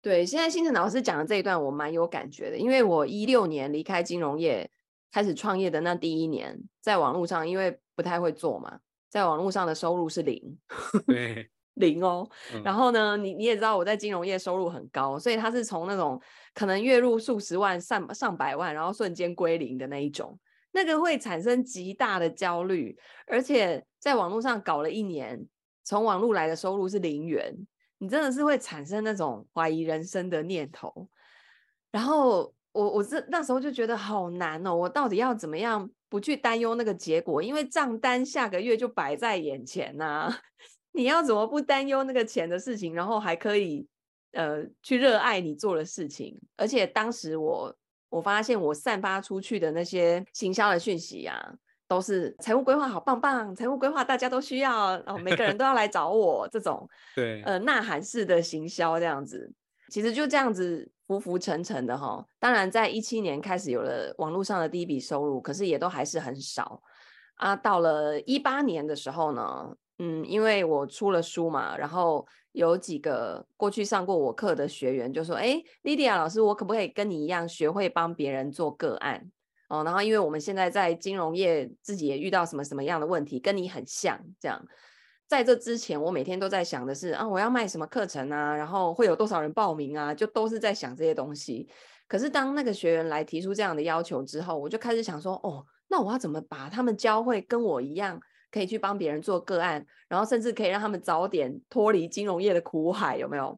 [0.00, 4.70] 对，现在星辰老师讲的这一段我蛮有感觉的，因为我一六年离开金融业
[5.12, 10.58] 开始创业的那第一年，在网络上因为不太会做嘛，在网络上的收入是零，
[11.06, 12.26] 对，零哦。
[12.54, 16.18] 嗯、然后呢，你你也知道我在金融业收入很高，所以他是从那种
[16.54, 20.38] 可能月入数十万、上上百万，然后瞬间归零的那一种。
[20.72, 22.96] 那个会产生极大的焦虑，
[23.26, 25.44] 而且在网络上搞了一年，
[25.82, 27.52] 从网络来的收入是零元，
[27.98, 31.08] 你真的是会产生那种怀疑人生的念头。
[31.90, 37.42] 然后我我这那时候就觉得好难哦，我到底要怎么样不去担忧那个结果？
[37.42, 40.38] 因为账单下个月就摆在眼前呐、啊，
[40.92, 43.88] 你要怎么不担忧那个钱的事情，然后还可以
[44.32, 46.38] 呃去热爱你做的事情？
[46.56, 47.74] 而且当时我。
[48.12, 51.54] 我发现我散发出去的那些行销的讯息啊，
[51.86, 59.48] 都是财务规划好棒棒，财务规划大家都需要，哦，每个人都要来找我这种， 对，呃，呐喊式的行销这样子，
[59.90, 62.24] 其实就这样子浮浮沉沉的哈。
[62.38, 66.80] 当然，在一七年开始有了网络上的第一笔收入，可是也都还是很少
[67.34, 67.56] 啊。
[67.56, 72.26] 到了一八年的时候呢，嗯，因为我出了书嘛，然后。
[72.52, 79.30] 有几个过去上过我课的学员就说：“哎，Lydia 老师，我可不可以跟你一样学会帮别人做个案？
[79.68, 84.18] 哦，然后因为我们现在在金融业自己也遇到什么什么样的问题，跟你很像。
[84.40, 84.60] 这样，
[85.30, 91.68] 在这之前，我每天都在想的是啊，我要卖什么课程啊，然后会有多少人报名啊，就都是在想这些东西。
[92.08, 103.56] 可是当那个学员来提出这样的要求之后，我就开始想说，哦，那我要怎么把他们教会跟我一样？”可以去帮别人做个案，然后甚至可以让他们早点脱离金融业的苦海，有没有？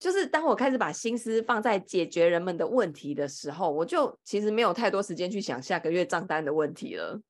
[0.00, 7.20] 就是当我开始把心思放在解决人们的问题的时候，我就其实没有太多时间去想下个月账单的问题了。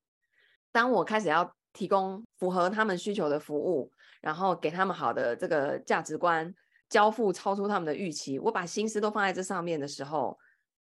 [0.71, 6.51] 当我开始要提供符合他们需求的服务，然后给他们好的这个价值观，
[6.89, 10.39] 交付超出他们的预期，我把心思都放在这上面的时候，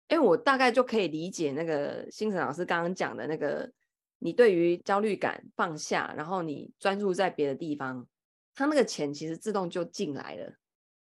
[0.10, 3.72] 哎，我大概就可以理解那个星辰老师刚刚讲的那个。
[4.20, 8.08] 你对于焦虑感放下，然后你专注在别的地方，
[8.56, 10.54] 他那个钱其实自动就进来了。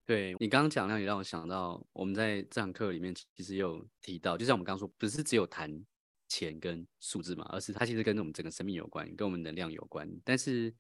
[0.05, 5.71] 对，你刚刚讲那，也让我想到，我们在这堂课里面其实有提到，就像我们刚刚说，不是只有谈
[6.35, 10.09] 钱跟数字嘛，而是它其实跟我们整个生命有关，跟我们能量有关。
[10.25, 10.75] 但是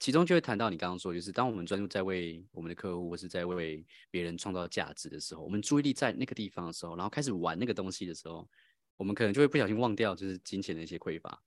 [0.00, 8.48] 其中就会谈到你刚刚说，就是当我们专注在为我们的客户或是在为别人创造价值的时候，我们注意力在那个地方的时候，然后开始玩那个东西的时候，
[8.96, 11.42] 我们可能就会不小心忘掉，就是金钱的一些匮乏。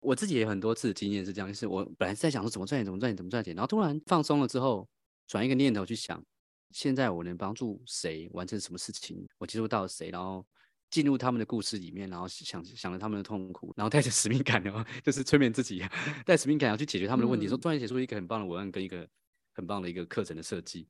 [0.00, 4.88] 我自己也很多次经验是这样，就是我本来是在想说怎么赚钱，怎么赚钱，怎么赚钱，然后突然放松了之后，
[5.26, 6.24] 转一个念头去想，
[6.70, 10.46] 现在我能帮助谁完成什么事情，我接触到谁，然后
[10.90, 15.82] 进入他们的故事里面，然后想想了他们的痛苦，然后带着 使命感，然后就是催眠自己，
[16.26, 19.08] 带使命感要去解决他们的问题，说突然写出一个很棒的文案跟一个
[19.54, 20.86] 很棒的一个课程的设计，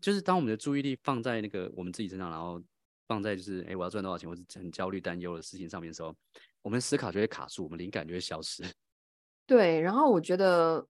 [0.00, 2.62] 就是当我们的注意力放在那个我们自己身上，然后
[3.08, 6.14] 放在就是哎我要赚多少钱，或是很焦虑担忧的事情上面的时候。
[6.62, 8.64] 我们思考就会卡住，我们灵感就会消失。
[9.46, 10.84] 对，然后我觉得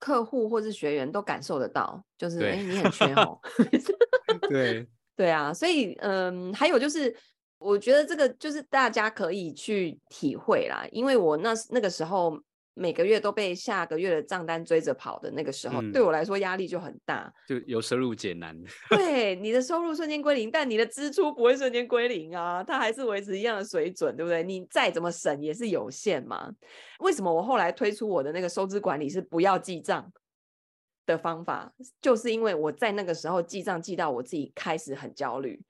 [0.00, 3.38] 客户或是学员都感受得到，就是哎，你很缺哦。
[4.50, 7.16] 对对啊，所以嗯，还有就是，
[7.62, 12.38] 我觉得这个就是大家可以去体会啦，因为我那那个时候。
[12.74, 18.58] 每个月都被下个月的账单追着跑的那个时候，嗯、对我来说压力就很大，就由收入减难。
[18.88, 24.42] 对，你的收入瞬间归零，但你的支出不会瞬间归零啊，它还是维持一样的水准，对不对？
[24.42, 26.50] 你再怎么省也是有限嘛。
[27.00, 30.10] 为什么我后来推出我的那个收支管理是不要记账
[31.04, 31.70] 的方法？
[32.00, 35.60] 就是因为我在那个时候记账记到我自己开始很焦虑，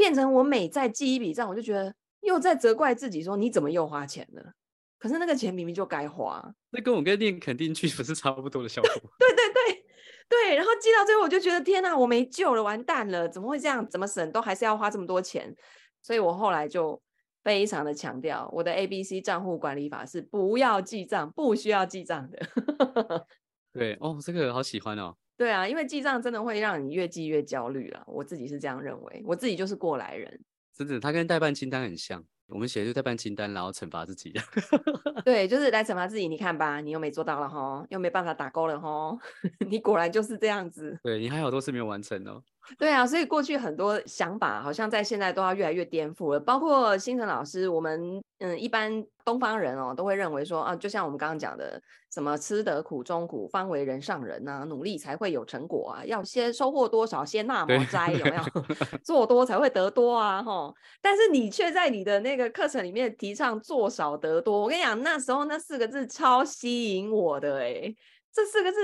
[0.00, 4.54] 变成我每再记一笔账，我就觉得又在责怪自己说，你怎么又花钱了？
[4.98, 8.90] 可是那个钱明明就该花，那跟我跟练肯定句不是差不多的效果？
[9.20, 9.84] 对对对
[10.26, 13.86] 对，然后记到最后我就觉得天哪，我没救了，完蛋了，怎么会这样？
[13.90, 15.54] 怎么省都还是要花这么多钱？
[16.00, 16.98] 所以我后来就
[17.44, 23.26] 非常的强调，我的 ABC 账户管理法是不要记账，不需要记账的。
[23.70, 25.14] 对哦，这个好喜欢哦。
[25.40, 30.38] 对啊，因为记账真的会让你越记越焦虑了，我自己是这样认为，我自己就是过来人。
[30.76, 32.22] 真的，他跟代办清单很像。
[32.48, 34.34] 我们写的就代办清单，然后惩罚自己。
[35.24, 36.28] 对，就是来惩罚自己。
[36.28, 39.16] 你看吧，你又没做到了哈，又没办法打勾了哈。
[39.66, 40.98] 你果然就是这样子。
[41.02, 42.42] 对，你还有好多事没有完成哦。
[42.78, 46.40] 对啊，所以过去很多想法好像在现在都要越来越颠覆了。
[46.40, 51.80] 包括星辰老师，我们嗯一般东方人哦都会认为说啊，就像我们刚刚讲的，
[52.12, 58.42] 什么吃得苦中苦，方为人上人呐、啊，努力才会有成果啊，要先收获多少，先纳摩斋，有没有？
[59.02, 60.74] 做多才会得多啊，吼！
[61.02, 64.60] 但是你却在你的那个课程里面提倡做少得多。
[64.60, 67.92] 我跟你讲，那时候那四个字超吸引我的哎，
[68.32, 68.78] 这四个字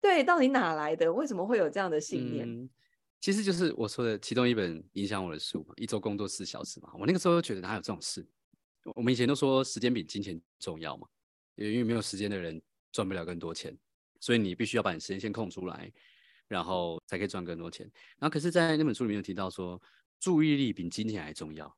[0.00, 1.12] 对，到底哪来的？
[1.12, 2.48] 为什么会有这样的信念？
[2.48, 2.68] 嗯
[3.24, 6.90] 其实就是我说的其中一本影响我的书嘛，一周工作四小时嘛。
[6.92, 8.22] 我那个时候就觉得哪有这种事？
[8.94, 11.08] 我们以前都说时间比金钱重要嘛，
[11.54, 12.60] 因为没有时间的人
[12.92, 13.74] 赚不了更多钱，
[14.20, 15.90] 所以你必须要把你时间先空出来，
[16.48, 17.90] 然后才可以赚更多钱。
[18.18, 19.80] 然后可是，在那本书里面有提到说，
[20.20, 21.74] 注意力比金钱还重要。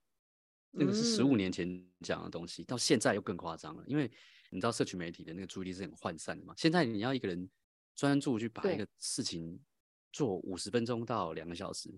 [0.73, 3.85] 那个是十五年前讲的东西，到现在又更夸张了。
[3.87, 4.11] 因为
[4.51, 6.53] 你知道，社群媒体的那个注意力是很涣散的嘛。
[6.57, 7.49] 现在你要一个人
[7.95, 9.61] 专注去把一个事情
[10.17, 11.91] 做五十分钟到两个小时，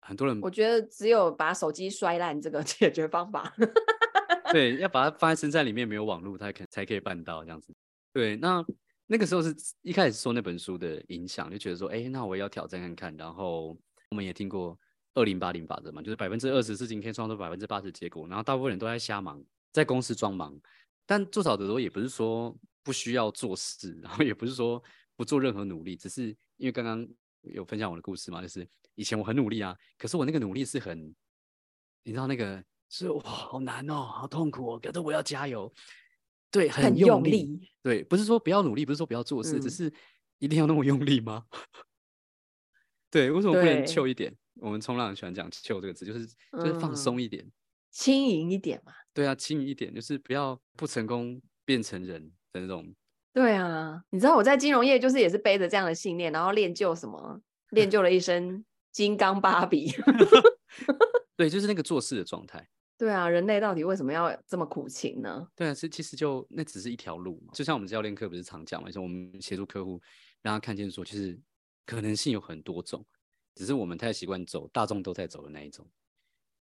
[0.00, 3.54] 很多人我觉得只有把手机摔烂这个 解决方法。
[4.50, 7.72] 对，要把它放在身在里面没有网络，它可才可以办到这样子。
[8.12, 8.64] 对，那
[9.06, 13.16] 那个时候是一开始说那本书的影响，就觉得说，哎，那我也要挑战看看。
[13.16, 13.78] 然后
[14.10, 14.76] 我们也听过
[15.14, 18.26] 二零八零法则嘛，就是百分之二十事情可以创造百分之八十结果。
[18.26, 19.40] 然后大部分人都在瞎忙，
[19.72, 20.60] 在公司装忙。
[21.06, 22.52] 但做少的时候也不是说
[22.82, 24.82] 不需要做事，然后也不是说
[25.14, 27.06] 不做任何努力，只是因为刚刚
[27.42, 31.14] 有分享我的故事嘛，就是以前我很努力啊，可是我那个努力是很，
[32.02, 32.62] 你知道那个。
[32.92, 35.72] 是哇，好难哦，好痛苦哦，可是我要加油，
[36.50, 39.94] 对，很用力，用力对，不是说不要努力，不是说不要做事，嗯、只是
[40.40, 41.46] 一定要那么用力吗？
[43.08, 44.36] 对，为什么不能 chill 一点？
[44.54, 47.48] 我们冲浪很喜欢讲 chill 这个字，就是就是放松一点，
[47.92, 48.92] 轻盈一点嘛。
[49.14, 52.92] 对啊，轻盈一点，就是不要不成功变成人的那种。
[53.32, 57.40] 对啊，你知道我在金融业就是也是背着这样的信念，然后练就什么，
[57.70, 59.92] 练 就了一身金刚芭比。
[61.36, 62.68] 对，就是那个做事的状态。
[62.98, 65.48] 对啊，人类到底为什么要这么苦情呢？
[65.54, 67.52] 对啊，其其实就那只是一条路嘛。
[67.54, 70.00] 就像我们教练课不是常讲嘛，说我们协助客户
[70.42, 71.38] 让他看见说，其实
[71.86, 73.02] 可能性有很多种，
[73.54, 75.88] 只是我们太习惯走大众都在走的那一种。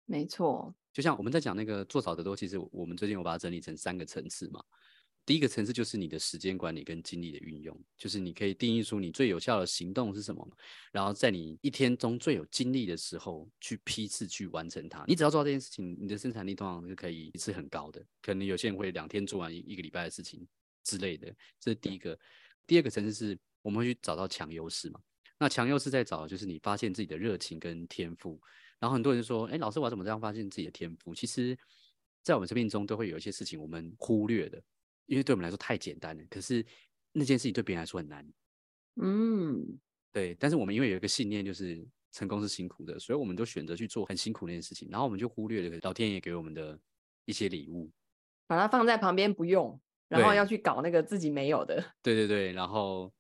[0.06, 4.64] 没错，就像我们在讲那个做少得多，其实我们最近我把它整理成三个层次嘛。
[5.26, 10.46] 第一个层次就是你的时间管理跟精力的运用，就是你可以定义出你最有效的行动是什么，
[10.92, 15.04] 然后在你一天中最有精力的时候去批次去完成它。
[15.08, 18.06] 你只要做到这件事情，你的生产力通常是可以是很高的。
[18.22, 20.46] 可能有些人会两天做完一一个礼拜的事情
[20.84, 22.18] 之类的，这是第一个。
[22.68, 25.00] 第二个层次是我们会去找到强优势嘛？
[25.40, 28.40] 那强优势在找就是你发现自己的热情跟天赋。
[28.80, 31.58] 然后很多人说：“哎，老师，我怎么这样发现自己的天赋？”其实，
[32.22, 34.62] 在我们生命中都会有一些事情我们忽略的。
[35.06, 36.66] 因为对我们来说太简单了，可是
[37.12, 38.28] 那件事情对别人来说很难。
[39.02, 39.80] 嗯，
[40.12, 40.36] 对。
[40.36, 46.80] 但是我们因为有一个信念，就是成功是辛苦的，所以我们都选择去做很辛苦那件事情，然后我们就忽略了老天爷给我们的
[47.26, 47.92] 一些礼物，
[48.48, 51.84] 把它放在旁边不用，然后要去搞那个自己没有的。
[52.02, 53.12] 对对对，然后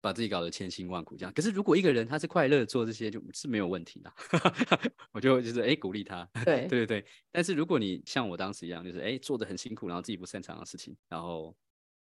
[0.00, 1.32] 把自己搞得千辛万苦这样。
[1.32, 4.12] 可是如果一个人他是快乐做这些，就是没有问题的。
[5.12, 6.28] 我就就是哎鼓励他。
[6.44, 7.06] 对对对对。
[7.30, 11.56] 但是如果你像我当时一样，就是哎做的很辛苦，然后自己不擅长的事情，然后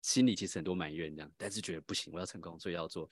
[0.02, 3.10] 心里其实很多埋怨这样，但是觉得不行，我要成功，所以要做。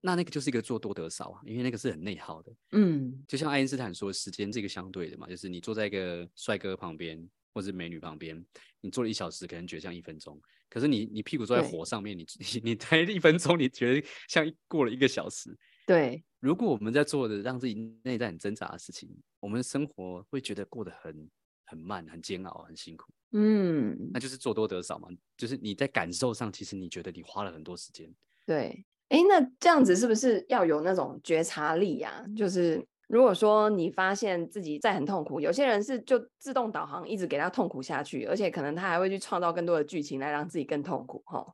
[0.00, 2.52] 那那个就是一个做多得少啊，因为那个是很内耗的。
[2.72, 8.44] 嗯，就像爱因斯坦说，时间这个相对的嘛，就是你坐在一个帅哥旁边或者美女旁边，
[8.80, 10.40] 你坐了一小时，可能觉得像一分钟。
[10.68, 15.56] 可是你你屁股坐在火上面，你你 你待一分钟，你觉得像过了一个小时。
[15.86, 19.08] 对，如果我们在做的让自己内在很挣扎的事情，
[19.40, 21.30] 我们的生活会觉得过得很
[21.64, 23.12] 很慢、很煎熬、很辛苦。
[23.32, 28.12] 嗯，那就是做多得少嘛，就是你在感受上，其实你觉得你花了很多时间。
[28.44, 32.26] 对，哎，那这样子是不是要有那种觉察力呀、啊？
[32.36, 32.84] 就是。
[33.08, 41.46] 如果说你发现自己在很痛苦，有些人是就自动导航，一直给他痛苦下去，而且可能他还会去创造更多的剧情来让自己更痛苦哈。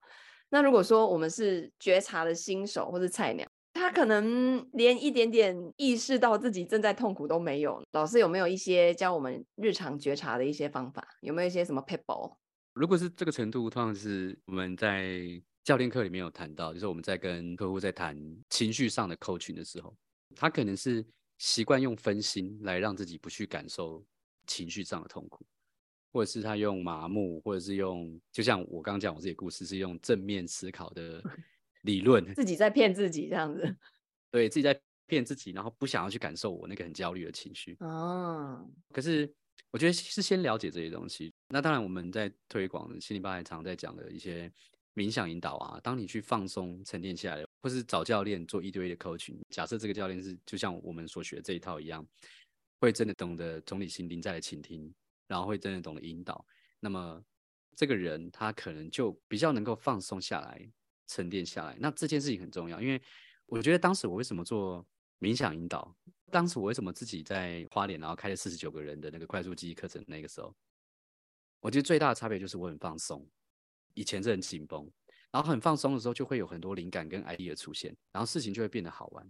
[0.49, 7.83] 那如果说我们是觉察的新手或是菜鸟，他可能连一点点意识到自己正在痛苦都没有。
[7.93, 11.07] 老师有没有一些教我们日常觉察的一些方法？
[11.21, 12.35] 有没有一些什么撇步？
[12.73, 15.21] 如果是这个程度，通常是我们在
[15.65, 18.17] 教练课里面有谈到，就是我们在跟客户在谈
[18.49, 19.95] 情绪上的 coaching 的时候，
[20.35, 21.05] 他可能是。
[21.43, 24.01] 习惯用分心来让自己不去感受
[24.47, 25.45] 情绪上的痛苦，
[26.13, 31.21] 或者是他用麻木，或者是用，就像我刚刚讲我自己的故事，是用正面思考的
[31.83, 33.77] 理论，自己在骗自己这样子，
[34.31, 37.77] 对，自己在骗自己，然后不想要去感受我那个很焦虑的情绪。
[37.81, 39.29] 哦，可是
[39.73, 41.35] 我觉得是先了解这些东西。
[41.49, 44.49] 那当然我们在推广心理吧台常在讲的一些
[44.95, 47.45] 冥想引导啊，当你去放松、沉淀下来。
[47.63, 52.05] 或是找教练做一对一的 coaching，假设这个教练是就像我们所学的这一套一样，
[52.81, 54.93] 会真的懂得同理心、临在的倾听，
[55.29, 56.45] 然后会真的懂得引导，
[56.81, 57.25] 那么
[57.77, 60.69] 这个人他可能就比较能够放松下来、
[61.07, 61.77] 沉淀下来。
[61.79, 63.01] 那这件事情很重要，因为
[63.47, 64.85] 我觉得当时我为什么做
[65.21, 65.97] 冥想引导，
[66.33, 70.53] 当时我为什么自己在花莲然后开了四十九个人的那个快速记忆课程，那个时候，
[71.61, 73.25] 我觉得最大的差别就是我很放松，
[73.95, 74.91] 以前是很紧绷。
[75.33, 79.29] 然后很放松的时候，就会有很多灵感跟 idea 出现，然后事情就会变得好玩。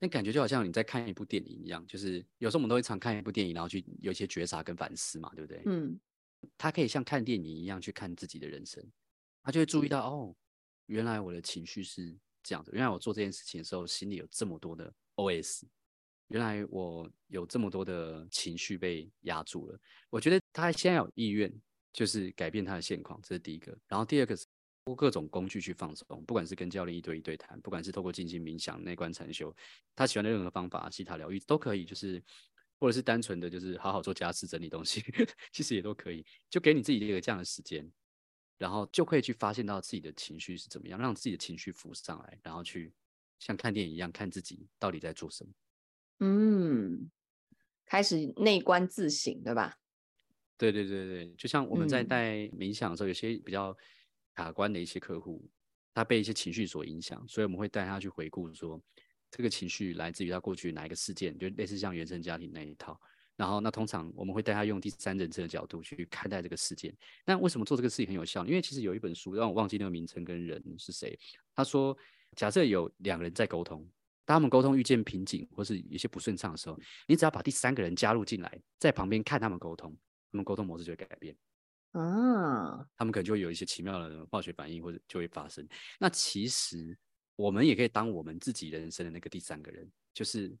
[0.00, 5.62] 那感觉就好像你在看一部电影一样，就是有时候我们都会常看一部电影，然后去有一些觉察跟反思嘛，对不对？
[5.66, 6.00] 嗯。
[6.58, 8.84] 他可以像看电影一样去看自己的人生，
[9.42, 10.36] 他就会注意到哦，
[10.84, 15.62] 原来我的情绪是这样的，原来我做这件事情的时候心里有这么多的 OS，
[16.28, 19.80] 原来我有这么多的情绪被压住了。
[20.10, 21.52] 我觉得他现在有意愿，
[21.92, 23.76] 就是改变他的现况，这是第一个。
[23.88, 24.46] 然后第二个是
[24.94, 29.54] 各种工具去放松，不管是跟教练一对一对谈，不管是透过静心冥想、内观禅修，
[29.94, 32.22] 他喜欢的任何方法，西塔疗愈都可以，就是
[32.78, 35.02] 或者是单纯的就是好好做家事、整理东西，
[35.50, 36.24] 其实也都可以。
[36.48, 37.90] 就给你自己一个这样的时间，
[38.58, 42.92] 然后就可以去发现到自己的情绪是怎么样，让自己的情绪浮上来，然后去
[43.38, 45.52] 像看电影一样看自己到底在做什么。
[46.20, 47.10] 嗯，
[47.84, 49.78] 开始内观自省，对吧？
[50.56, 53.76] 对对对对，就像我们在带冥想的时候，嗯、有些比较
[54.36, 55.44] 卡关的一些客户，
[55.92, 58.80] 他被一些情绪所影响，所以我们会带他去回顾说，
[59.30, 63.00] 这个情绪来自于他过去哪一个事件，就类似像原生家庭那一套。
[63.34, 66.96] 然后那通常我们会带他用第三人称的角度去看待这个事件。
[67.24, 68.46] 那为什么做这个事情很有效？
[68.46, 71.18] 因为其实有一本书让我忘记那个名称跟人是谁，
[71.54, 71.96] 他说，
[72.34, 73.86] 假设有两个人在沟通。
[74.24, 79.96] 当他们沟通遇见瓶颈或是有些不顺畅的时候，你只要把第三个人加入进来，在旁边看他们沟通，
[80.32, 81.36] 他们沟通模式就会改变。
[81.92, 85.66] 啊，他们可能就会有一些奇妙的化学反应，或者就会发生。
[85.98, 86.96] 那其实
[87.36, 90.54] 我们也可以当我们自己人生的那个第三个人，就是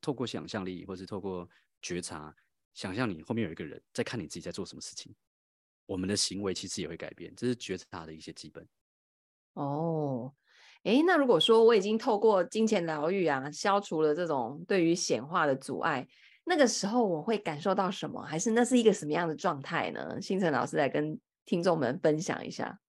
[0.00, 1.48] 透过想象力，或是透过
[1.80, 2.34] 觉察，
[2.74, 5.14] 想象你后面有一个人在看你自己在做什么事情，
[5.86, 7.32] 我们的行为其实也会改变。
[7.36, 8.66] 这是觉察的一些基本。
[9.54, 10.34] 哦。
[10.84, 16.08] 诶，那如果说我已经透过金钱疗愈啊，消除了这种对于显化的阻碍，
[16.44, 18.22] 那个时候我会感受到什么？
[18.22, 20.20] 还是那是一个什么样的状态呢？
[20.20, 22.80] 星辰老师来跟听众们分享一下。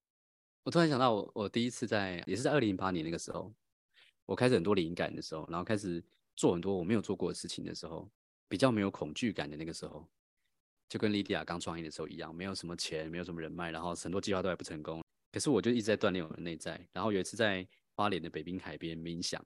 [0.64, 3.54] 我突然想到我，我我第一次在也是在二零零八年那个时候，
[4.26, 6.04] 我开始很多灵感的时候，然后开始
[6.36, 8.10] 做很多我没有做过的事情的时候，
[8.48, 10.08] 比较没有恐惧感的那个时候，
[10.90, 17.68] 就跟莉迪亚刚创业的时候一样，没有什么钱，没有什么人脉，然后很多计划都还不成功，可是我就一直在锻炼我的内在，然后有一次在。
[17.94, 19.46] 花莲的北滨海边冥想，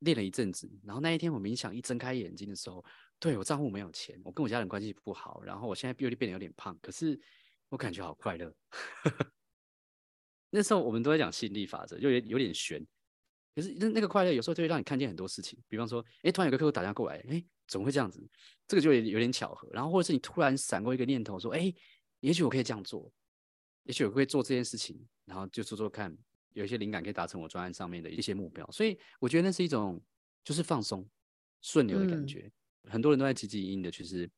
[0.00, 2.84] 练了一阵子，然后那一天我冥想一睁开眼睛的时候，
[3.18, 7.18] 对，我账户没有钱，我跟我家人关系不好，然后我现在又变得有点胖，可是
[7.68, 8.54] 我感觉好快乐。
[10.50, 12.84] 那时候我们都在讲吸引力法则，就有有点悬，
[13.54, 18.26] 可是那那个快乐有时候就会让你看见很多事情，比方说，哎，突然有个客户打电话过来，哎，怎么会这样子？
[18.66, 21.72] 这个就有点巧合，然后或者是你突然闪过一个念头，说，哎，
[22.20, 23.12] 也许我可以这样做，
[23.84, 26.16] 也许我可以做这件事情，然后就做做看。
[26.52, 30.00] 有一些灵感可以达成我专案上面的一些目标，所以我觉得那是一种
[30.44, 31.08] 就是放松、
[31.62, 32.50] 顺流的感觉。
[32.84, 34.28] 嗯、很多人都在汲汲营营的，就是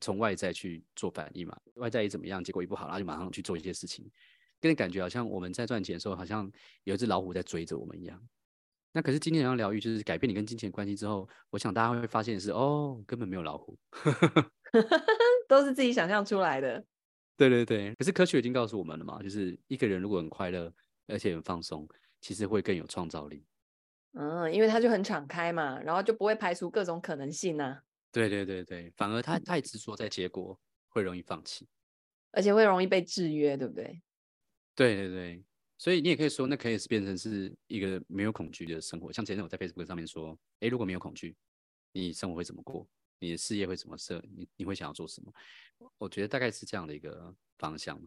[0.00, 4.10] 从外在去做反应嘛，外在一怎么样，结果一不好，然后就马上去做一些事情，
[4.60, 6.50] 给你感觉好像我们在赚钱的时候，好像
[6.84, 8.20] 有一只老虎在追着我们一样。
[8.92, 13.78] 那可是今天要疗愈，就是改变你跟金钱关系之后，我想大家会发现是，哦，根本没有老虎，
[15.48, 16.84] 都是自己想象出来的。
[17.36, 20.72] 对对对，可是科学已经告诉我们了嘛，就是一个人如果很快乐。
[21.06, 21.86] 而且很放松，
[22.20, 23.46] 其实会更有创造力。
[24.14, 27.82] 嗯，因为他就很敞开嘛，然后就不会排除各种可能性呐、啊。
[28.14, 31.66] 对对对对，反而他太执着在结果，会容易放弃，
[32.32, 34.02] 而且会容易被制约，对不对？
[34.78, 35.44] 对对对，
[35.78, 39.12] 所以你也可以说，那可以是变成是一个没有恐惧的生活。
[39.12, 41.36] 像前阵我在 Facebook 上面说，诶，如果没有恐惧，
[41.92, 42.88] 你生活会怎么过？
[43.18, 44.22] 你的事业会怎么设？
[44.34, 45.32] 你你会想要做什么？
[45.98, 48.00] 我觉得大概是这样的一个方向。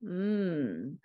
[0.00, 0.98] 嗯。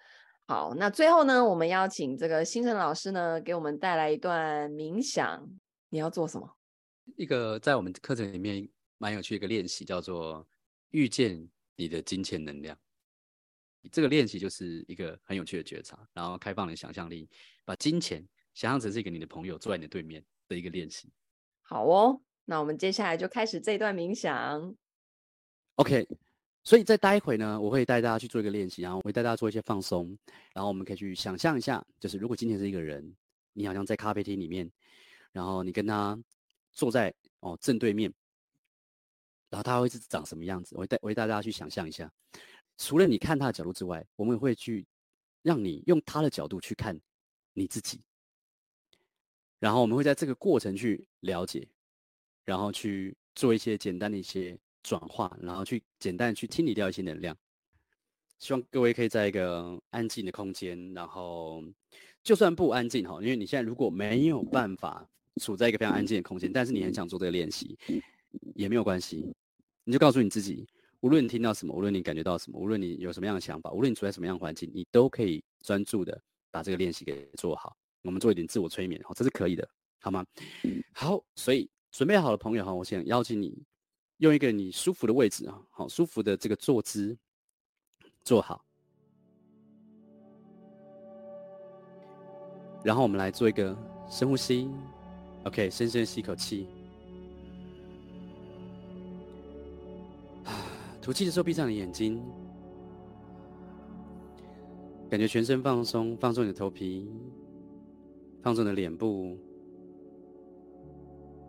[0.49, 5.45] 好，那最后呢，我们邀请这个新城老师呢，给我们带来一段冥想。
[5.89, 6.49] 你要做什么？
[7.17, 8.65] 一个在我们课程里面
[8.97, 10.47] 蛮有趣的一个练习，叫做
[10.91, 12.77] 遇见你的金钱能量。
[13.91, 17.29] 这个练习就是一个很有趣的觉察，然后开放你的想象力，
[17.65, 21.11] 把金钱想象成是一个你的朋友坐在你的对面的一个练习。
[21.61, 24.73] 好哦，那我们接下来就开始这段冥想。
[25.75, 26.07] OK。
[26.67, 30.17] 所以在待会呢，我会带大家去做一个练习，然后我会带大家做一些放松，
[30.53, 33.15] 然后我们可以去想象一下，就是如果今天是一个人，
[33.53, 34.69] 你好像在咖啡厅里面，
[35.31, 36.21] 然后你跟他
[36.73, 38.13] 坐在哦正对面，
[39.49, 40.75] 然后他会是长什么样子？
[40.75, 42.11] 我会带我会带大家去想象一下，
[42.77, 44.85] 除了你看他的角度之外，我们会去
[45.43, 46.99] 让你用他的角度去看
[47.53, 48.01] 你自己，
[49.57, 51.65] 然后我们会在这个过程去了解，
[52.43, 54.59] 然后去做一些简单的一些。
[54.87, 57.35] 转化，然后去简单去清理掉一些能量。
[58.39, 61.61] 希望各位可以在一个安静的空间，然后
[62.23, 65.05] 就算不安静哈，因为你现在如果没有办法
[65.41, 67.77] 处在一个非常安静的空间，但是你很想做这个练习，
[68.55, 69.29] 也没有关系。
[69.83, 70.65] 你就告诉你自己，
[71.01, 76.17] 无论你听到什么，无论你感觉到什么，无论你有什么样的想法，无论你处在什么样的环境，你都可以专注的
[76.49, 77.75] 把这个练习给做好。
[78.03, 79.67] 我们做一点自我催眠，这是可以的，
[79.99, 80.25] 好吗？
[80.93, 83.65] 好，所以准备好的朋友哈，我想邀请你。
[84.17, 87.15] 用一个你舒服的位置啊，好舒服的这个坐姿
[88.23, 88.65] 坐好，
[92.83, 93.77] 然后我们来做一个
[94.09, 94.69] 深呼吸
[95.43, 96.67] ，OK，深深吸一口气，
[100.99, 102.19] 吐气的时候闭上你眼睛，
[105.09, 107.07] 感觉全身放松，放松你的头皮，
[108.41, 109.37] 放松你的脸部，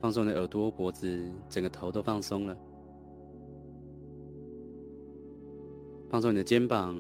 [0.01, 2.57] 放松你的耳朵、脖子，整个头都放松了。
[6.09, 6.97] 放松你的肩膀、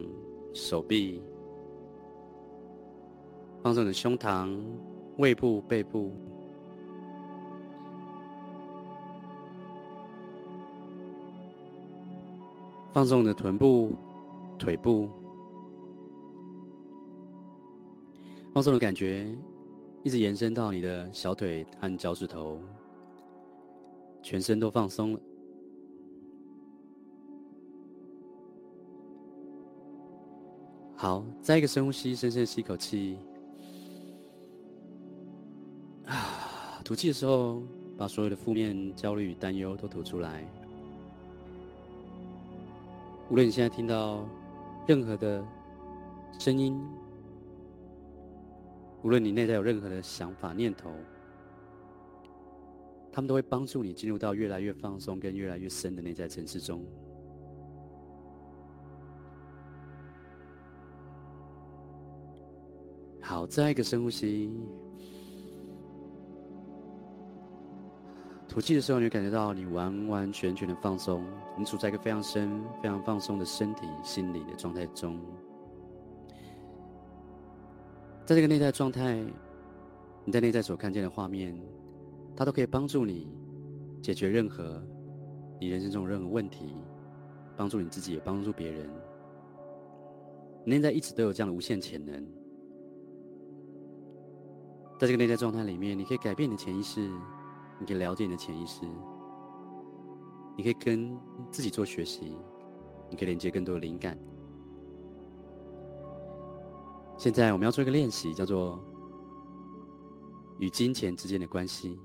[0.53, 1.23] 手臂，
[3.63, 4.61] 放松你的胸膛、
[5.17, 6.13] 胃部、背部。
[12.93, 13.93] 放松你的臀部、
[14.59, 15.09] 腿部，
[18.53, 19.33] 放松的感觉
[20.03, 22.59] 一直延伸到你的小腿和脚趾头，
[24.29, 25.21] 全身都放松了。
[30.95, 33.17] 好，再一个深呼吸，深深吸一口气。
[36.05, 37.63] 啊，吐气的时候，
[37.97, 40.47] 把所有的负面、焦虑、担忧都吐出来。
[43.31, 44.29] 无论你现在听到
[44.87, 45.43] 任何的
[46.39, 46.79] 声音，
[49.03, 50.91] 无论你内在有任何的想法念头，
[53.19, 56.87] 他们都会帮助你进入到越来越放松跟越来越深的内在层次中。
[63.21, 64.49] 好，再一个深呼吸。
[68.47, 71.25] 吐气的时候，你会感觉到你完完全全的放松，
[71.59, 75.21] 你处在一个非常深、非常放松的身体、心理的状态中。
[78.25, 79.21] 在这个内在状态，
[80.25, 81.61] 你在内在所看见的画面，
[82.39, 83.27] 它都可以帮助你
[84.01, 84.81] 解决任何
[85.61, 86.77] 你人生中任何问题，
[87.57, 88.89] 帮助你自己，也帮助别人。
[90.65, 92.25] 你内在一直都有这样的无限潜能。
[95.01, 97.11] 在这个内在状态里面，你可以改变你的潜意识。
[97.81, 98.87] 你可以了解你的潜意识，
[100.57, 101.19] 你可以跟
[101.51, 102.37] 自己做学习，
[103.11, 104.17] 你可以连接更多的灵感。
[107.17, 108.79] 现在我们要做一个练习，叫做
[110.61, 111.99] 与金钱之间的关系。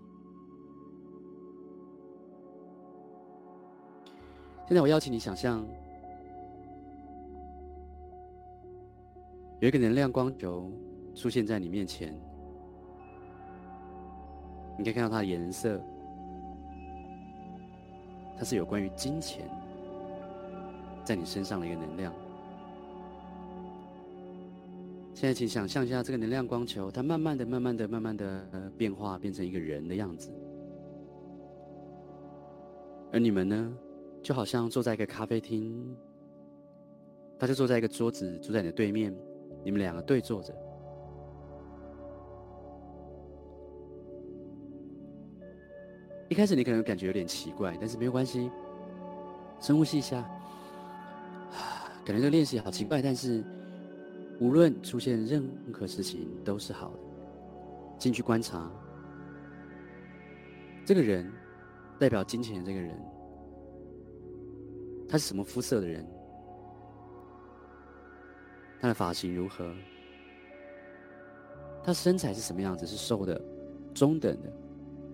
[4.66, 5.66] 现在我邀请你想象，
[9.59, 10.72] 有一个能量光球
[11.14, 12.16] 出现在你面前。
[14.78, 15.80] 你可以看到它的颜色，
[18.36, 19.47] 它是有关于金钱
[21.03, 22.11] 在你身上的一个能量。
[25.14, 30.32] 现在，请想象一下这个能量光球，它慢慢的、慢慢的、慢慢的变化，变成一个人的样子。
[33.11, 33.74] 而你们呢，
[34.24, 35.95] 就好像坐在一个咖啡厅，
[37.38, 39.13] 他就坐在一个桌子，坐在你的对面，
[39.63, 40.55] 你们两个对坐着。
[46.30, 48.49] 一开始你可能感觉有点奇怪，但是没有关系，
[49.59, 50.26] 深呼吸一下。
[52.05, 53.43] 感觉这个练习好奇怪，但是
[54.39, 56.99] 无论出现任何事情都是好的。
[57.99, 58.71] 进去观察，
[60.86, 61.32] 这个人
[61.99, 62.97] 代表金钱的这个人，
[65.14, 66.03] 他是什么肤色的人？
[68.82, 69.72] 他的发型如何？
[71.84, 72.88] 他身材是什么样子？
[72.88, 73.39] 是瘦的、
[73.93, 74.51] 中等的，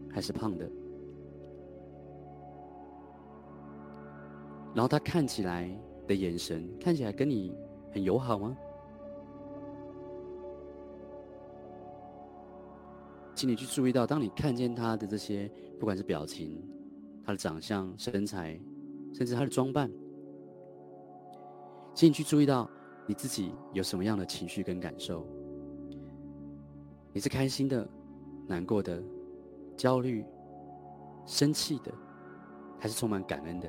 [0.09, 0.71] 还是胖的？
[4.73, 5.69] 然后他看起来
[6.07, 7.53] 的眼神，看起来跟你
[7.91, 8.57] 很友好吗？
[13.35, 16.65] 请你去注意到，当你看见他的这些，不管是表情、
[17.25, 18.57] 他的长相、身材，
[19.13, 19.91] 甚至他的装扮，
[21.93, 22.69] 请你去注意到
[23.05, 25.25] 你自己有什么样的情绪跟感受？
[27.11, 27.89] 你是开心的、
[28.47, 29.03] 难过的、
[29.75, 30.23] 焦虑、
[31.25, 31.91] 生气的，
[32.79, 33.67] 还是充满感恩的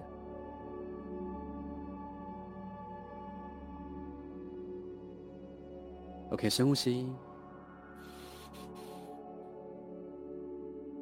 [6.32, 7.10] ？OK，深呼吸，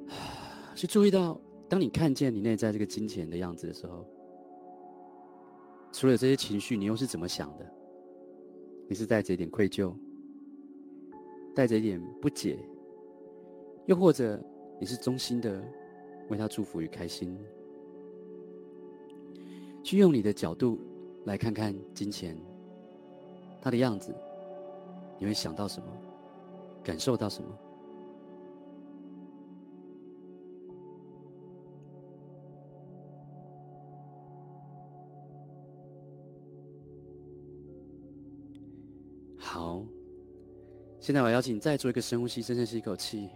[0.74, 4.06] 去注意到，当你看见你内在这个金钱的样子的时候，
[5.98, 7.66] 除了这些情绪，你又是怎么想的？
[8.88, 9.92] 你是带着一点愧疚，
[11.56, 12.56] 带着一点不解，
[13.86, 14.40] 又或者
[14.78, 15.60] 你是衷心的
[16.28, 17.36] 为他祝福与开心？
[19.82, 20.78] 去用你的角度
[21.24, 22.36] 来看看金钱，
[23.60, 24.14] 它的样子。
[25.18, 25.86] 你会想到什么？
[26.80, 27.58] 感受到什么？
[41.08, 43.30] 现在我邀请你再做一个深呼吸，深深吸一口气。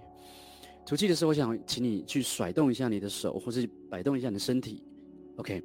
[0.85, 4.85] 吐气的时候，我想请你去甩动一下你的手，或是摆动一下你的身体。
[5.37, 5.65] OK，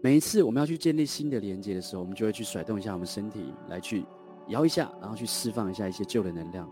[0.00, 4.04] 每一次我们要去建立新的连接的时候，我们就会去甩动一下我们身体，来去
[4.46, 6.70] 摇一下，然后去释放一下一些旧的能量，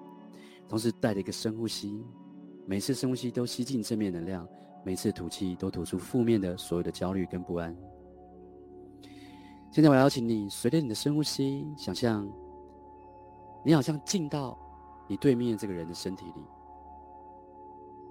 [0.69, 2.01] 同时带着一个深呼吸，
[2.65, 4.47] 每次深呼吸都吸进正面能量，
[4.85, 7.77] 每次吐气都吐出负面的所有的焦虑跟不安。
[9.73, 12.25] 现在我邀请你，随着你的深呼吸，想象
[13.65, 14.57] 你好像进到
[15.09, 16.45] 你对面这个人的身体里，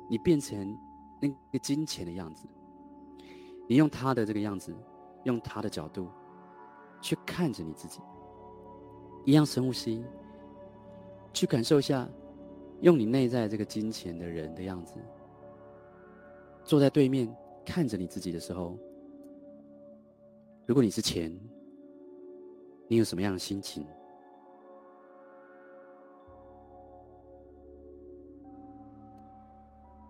[0.09, 0.77] 你变成
[1.21, 2.45] 那个金钱的样子，
[3.69, 4.75] 你用他的这个样子。
[5.23, 6.07] 用他的角度
[7.01, 7.99] 去看着你自己，
[9.25, 10.05] 一样深呼吸，
[11.33, 12.07] 去感受一下，
[12.79, 14.93] 用你内在这个金钱的人的样子，
[16.63, 17.27] 坐在对面
[17.65, 18.77] 看着你自己的时候，
[20.65, 21.37] 如果你是钱，
[22.87, 23.85] 你有什么样的心情？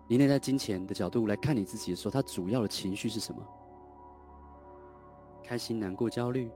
[0.08, 3.46] 你内在金钱的角度来看你自己的时候，它主要的情绪是什么？
[5.44, 6.50] 开心、难过、焦虑，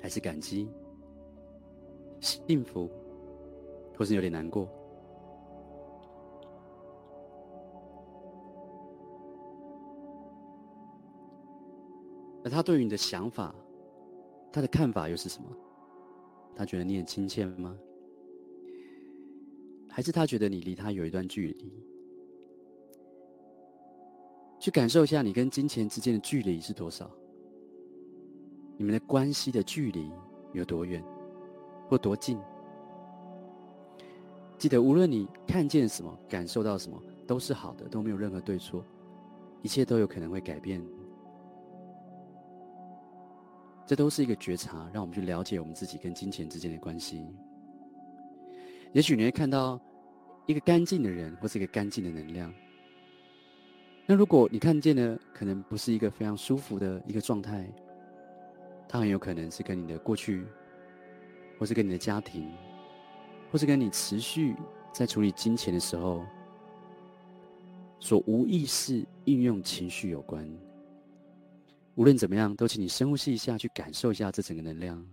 [0.00, 0.68] 还是感激、
[2.20, 2.88] 幸福，
[3.96, 4.68] 或是有点难过？
[12.44, 13.52] 那他对于你的想法，
[14.52, 15.48] 他的看法又是什么？
[16.54, 17.76] 他觉得你很亲切吗？
[19.90, 21.72] 还是他觉得你离他有一段距离？
[24.58, 27.10] 去感受一下你跟金钱之间的距离是多少？
[28.78, 30.10] 你们的关系的距离
[30.52, 31.02] 有多远，
[31.88, 32.38] 或多近？
[34.58, 38.84] 记得，无论你看见什么、感受到什么，都是好的，都没有任何对错，
[39.62, 40.82] 一切都有可能会改变。
[43.86, 47.24] 这都是一个觉察，让我们去了解我们自己跟金钱之间的关系。
[48.92, 49.80] 也许你会看到
[50.46, 52.52] 一个干净的人，或是一个干净的能量。
[54.06, 57.68] 那如果你看见的可能不是一个非常舒服的一个状态。
[58.88, 60.46] 它很有可能是跟你的过去，
[61.58, 62.48] 或是跟你的家庭，
[63.50, 64.54] 或是跟你持续
[64.92, 66.24] 在处理金钱的时候，
[67.98, 70.48] 所无意识运用情绪有关。
[71.96, 75.04] 无论怎么样，都请你深呼吸一下，去感受一下这整个能量。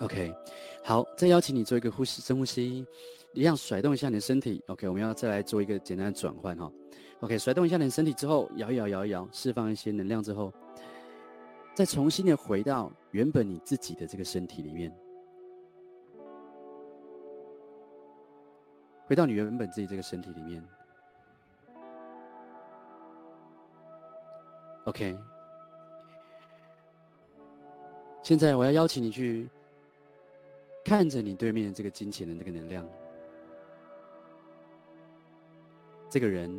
[0.00, 0.34] OK，
[0.82, 2.86] 好，再邀请你做一个呼吸，深呼吸，
[3.34, 4.62] 一样甩动一下你的身体。
[4.68, 6.72] OK，我们要再来做一个简单的转换哈。
[7.20, 10.50] OK，甩动一下你的身体之后，摇一摇，摇一摇，释放一些能量之后，
[11.74, 14.90] 再重新的回到原本你自己的这个身体里面，
[19.04, 20.66] 回到你原本自己这个身体里面。
[24.84, 25.14] OK，
[28.22, 29.46] 现在我要邀请你去。
[30.90, 32.84] 看着你对面这个金钱的那个能量，
[36.08, 36.50] 这个人，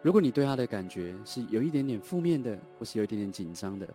[0.00, 3.92] 如果你对他的感觉是有一点点负面的，或是有一点点紧张的，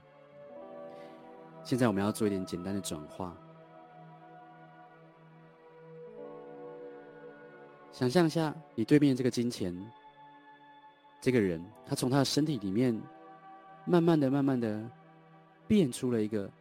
[1.63, 3.33] 现在我们要做一点简单的转化。
[7.93, 9.73] 想象一下，你对面这个金钱，
[11.21, 13.01] 这个人，他从他的身体里面，
[13.85, 14.83] 慢慢的、慢慢的
[15.69, 16.51] 变出了一个。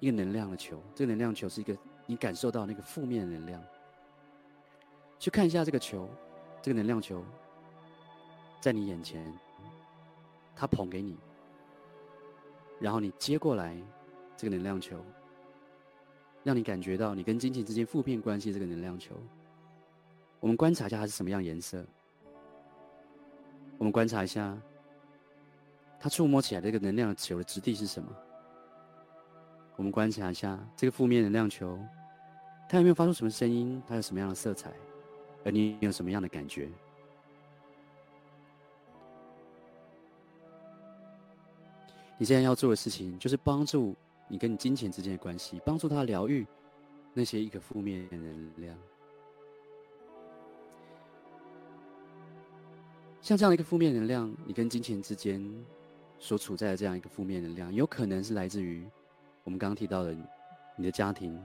[0.00, 1.76] 一个能量的球，这个能量球是一个
[2.06, 3.62] 你感受到那个负面能量。
[5.18, 6.08] 去看一下这个球，
[6.60, 7.24] 这个能量球
[8.60, 9.32] 在你眼前，
[10.54, 11.16] 它捧给你，
[12.78, 13.76] 然后你接过来
[14.36, 15.02] 这个能量球，
[16.42, 19.14] 让你感觉到你跟金钱之间负面关系这个能量球。
[20.40, 21.82] 我们观察一下它是什么样颜色。
[23.78, 24.56] 我们观察一下，
[25.98, 28.14] 它触摸起来这个能量球的质地是什么？
[29.76, 31.78] 我们观察一下这个负面能量球，
[32.68, 33.82] 它有没有发出什么声音？
[33.88, 34.72] 它有什么样的色彩？
[35.44, 36.68] 而你有什么样的感觉？
[42.16, 43.96] 你现在要做的事情，就是帮助
[44.28, 46.46] 你跟你金钱之间的关系，帮助他疗愈
[47.12, 48.78] 那些一个负面能量。
[53.20, 55.44] 像这样一个负面能量，你跟金钱之间
[56.20, 58.86] 所处在的这样一个负面能量，有可能是来自于。
[59.44, 60.16] 我们刚刚提到的，
[60.74, 61.38] 你的家庭、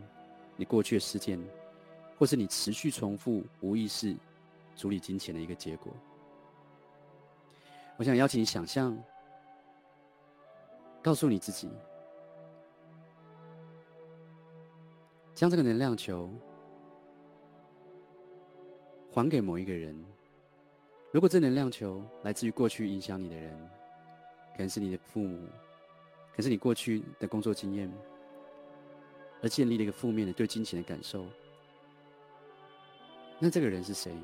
[0.55, 1.39] 你过去的事件，
[2.17, 4.15] 或是你持续重复无意识
[4.75, 5.91] 处理金钱的一个结果。
[7.97, 8.97] 我想邀请你想象，
[11.03, 11.69] 告诉你自己，
[15.35, 16.33] 将这个能量球
[19.11, 19.93] 还给某一个人。
[21.11, 23.69] 如果这能量球来自于过去影响你的人，
[24.53, 25.45] 可能是你的父母。
[26.39, 27.91] 可是你过去的工作经验，
[29.41, 31.25] 而建立了一个负面的对金钱的感受。
[33.39, 34.15] 那这个人是谁？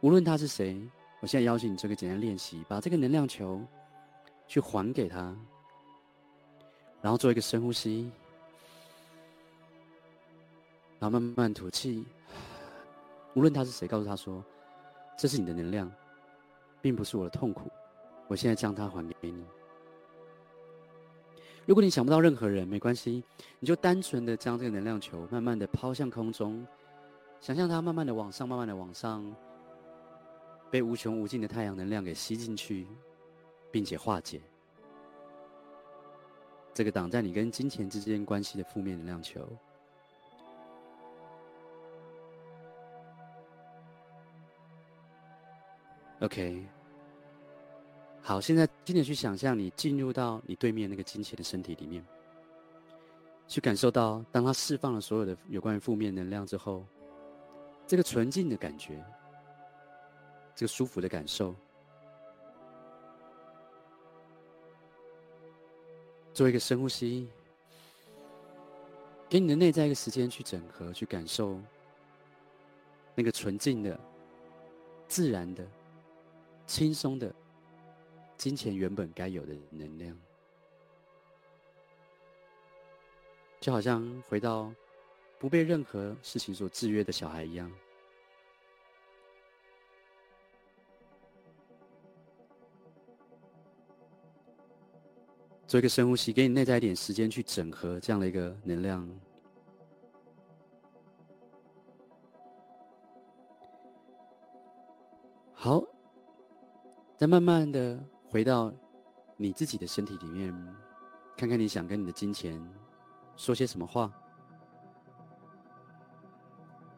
[0.00, 0.80] 无论他是谁，
[1.18, 3.60] 我现在邀请你做个简单练习，把这个能量球
[4.46, 5.36] 去还给他，
[7.02, 8.08] 然后做一个深呼吸，
[11.00, 12.06] 然后慢慢吐气。
[13.34, 14.40] 无论他是谁，告诉他说
[15.18, 15.92] ：“这是你的能量，
[16.80, 17.68] 并不是我的痛苦。
[18.28, 19.44] 我现在将它还给你。”
[21.66, 23.24] 如果你想不到任何人，没关系，
[23.58, 26.64] 你就单纯的将这个能量球慢慢的抛向空中，
[27.40, 29.34] 想象它慢慢的往上，慢慢的往上。
[30.68, 32.86] 被无穷无尽的太阳能量给吸进去，
[33.70, 34.40] 并且化解
[36.74, 39.48] 这个挡在你跟金钱之间关系的负面能量球。
[46.20, 46.66] OK，
[48.26, 52.04] 好，现在尽量去想象你进入到你对面那个金钱的身体里面，
[53.46, 56.84] 去感受到当他释放了所有的有关于负面能量之后，
[57.86, 59.00] 这个纯净的感觉。
[60.56, 61.54] 这个舒服的感受，
[66.34, 67.28] 做一个深呼吸，
[69.28, 71.60] 给你的内在一个时间去整合、去感受
[73.14, 73.96] 那个纯净的、
[75.06, 75.64] 自然的、
[76.66, 77.32] 轻松的
[78.36, 80.16] 金钱原本该有的能量，
[83.60, 84.72] 就好像回到
[85.38, 87.70] 不被任何事情所制约的小孩一样。
[95.66, 99.20] 做一个深呼吸，给你内在一点时间去整合这样的一个能量。
[105.52, 105.82] 好，
[107.16, 107.98] 再慢慢的
[108.36, 108.70] 回到
[109.38, 110.54] 你自己的身体里面，
[111.38, 112.62] 看看你想跟你的金钱
[113.34, 114.12] 说些什么话，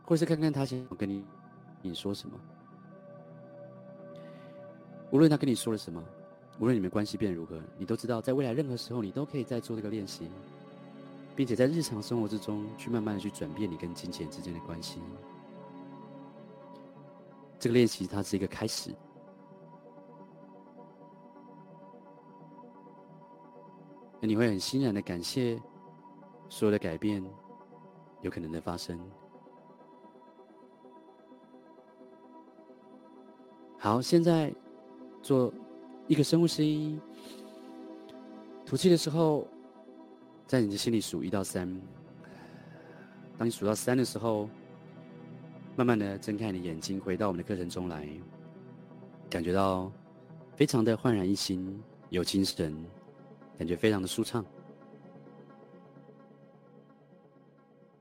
[0.03, 1.25] 或是看看他想跟你
[1.81, 2.37] 你说什么。
[5.13, 6.03] 无论他跟你说了什么。
[6.59, 10.29] 无论你们关系变如何，你都知道，在未来任何时候，你都可以再做这个练习，
[11.37, 15.01] 并且在日常生活之中去慢慢的去转变你跟金钱之间的关系。
[17.61, 18.93] 这个练习它是一个开始，
[24.21, 25.61] 那你会很欣然的感谢
[26.49, 27.25] 所有的改变
[28.23, 28.99] 有可能的发生。
[33.79, 34.55] 好，现在
[35.23, 35.53] 做。
[36.11, 36.99] 一个深呼吸，
[38.65, 39.47] 吐气的时候，
[40.47, 41.69] 在你的心里数一到三。
[43.37, 44.49] 当你数到三的时候，
[45.77, 48.09] 慢慢的睁开你的眼睛，回到我们的课程中来，
[49.29, 49.93] 感觉到
[50.57, 52.75] 非常的焕然一新，有精神，
[53.59, 54.45] 感觉非常的舒畅。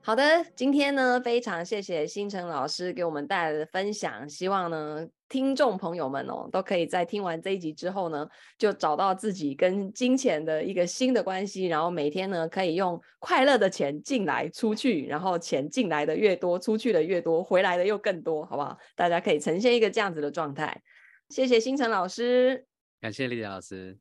[0.01, 0.24] 好的，
[0.55, 4.30] 今天呢，非常谢谢新城老师给我们带来的分享。
[4.30, 8.26] 希望呢，听众朋友们哦，都可以在听完这一集之后呢，
[8.58, 18.78] 就找到自己跟金钱的一个新的关系，然后每天呢，可以用快乐的钱进来出去，然后钱进来的越多，出去的越多，回来的又更多，好不好？
[18.95, 20.82] 大家可以呈现一个这样子的状态。
[21.28, 22.66] 谢谢新城老师，
[23.01, 23.97] 感谢丽丽老师。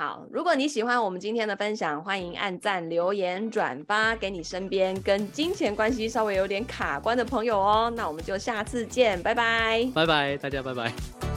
[0.00, 7.92] 好，如果你喜欢我们今天的分享，欢迎按赞、留言、转发给你身边跟金钱关系稍微有点卡关的朋友哦。
[7.96, 11.27] 那我们就下次见，拜拜，拜拜，大家拜拜。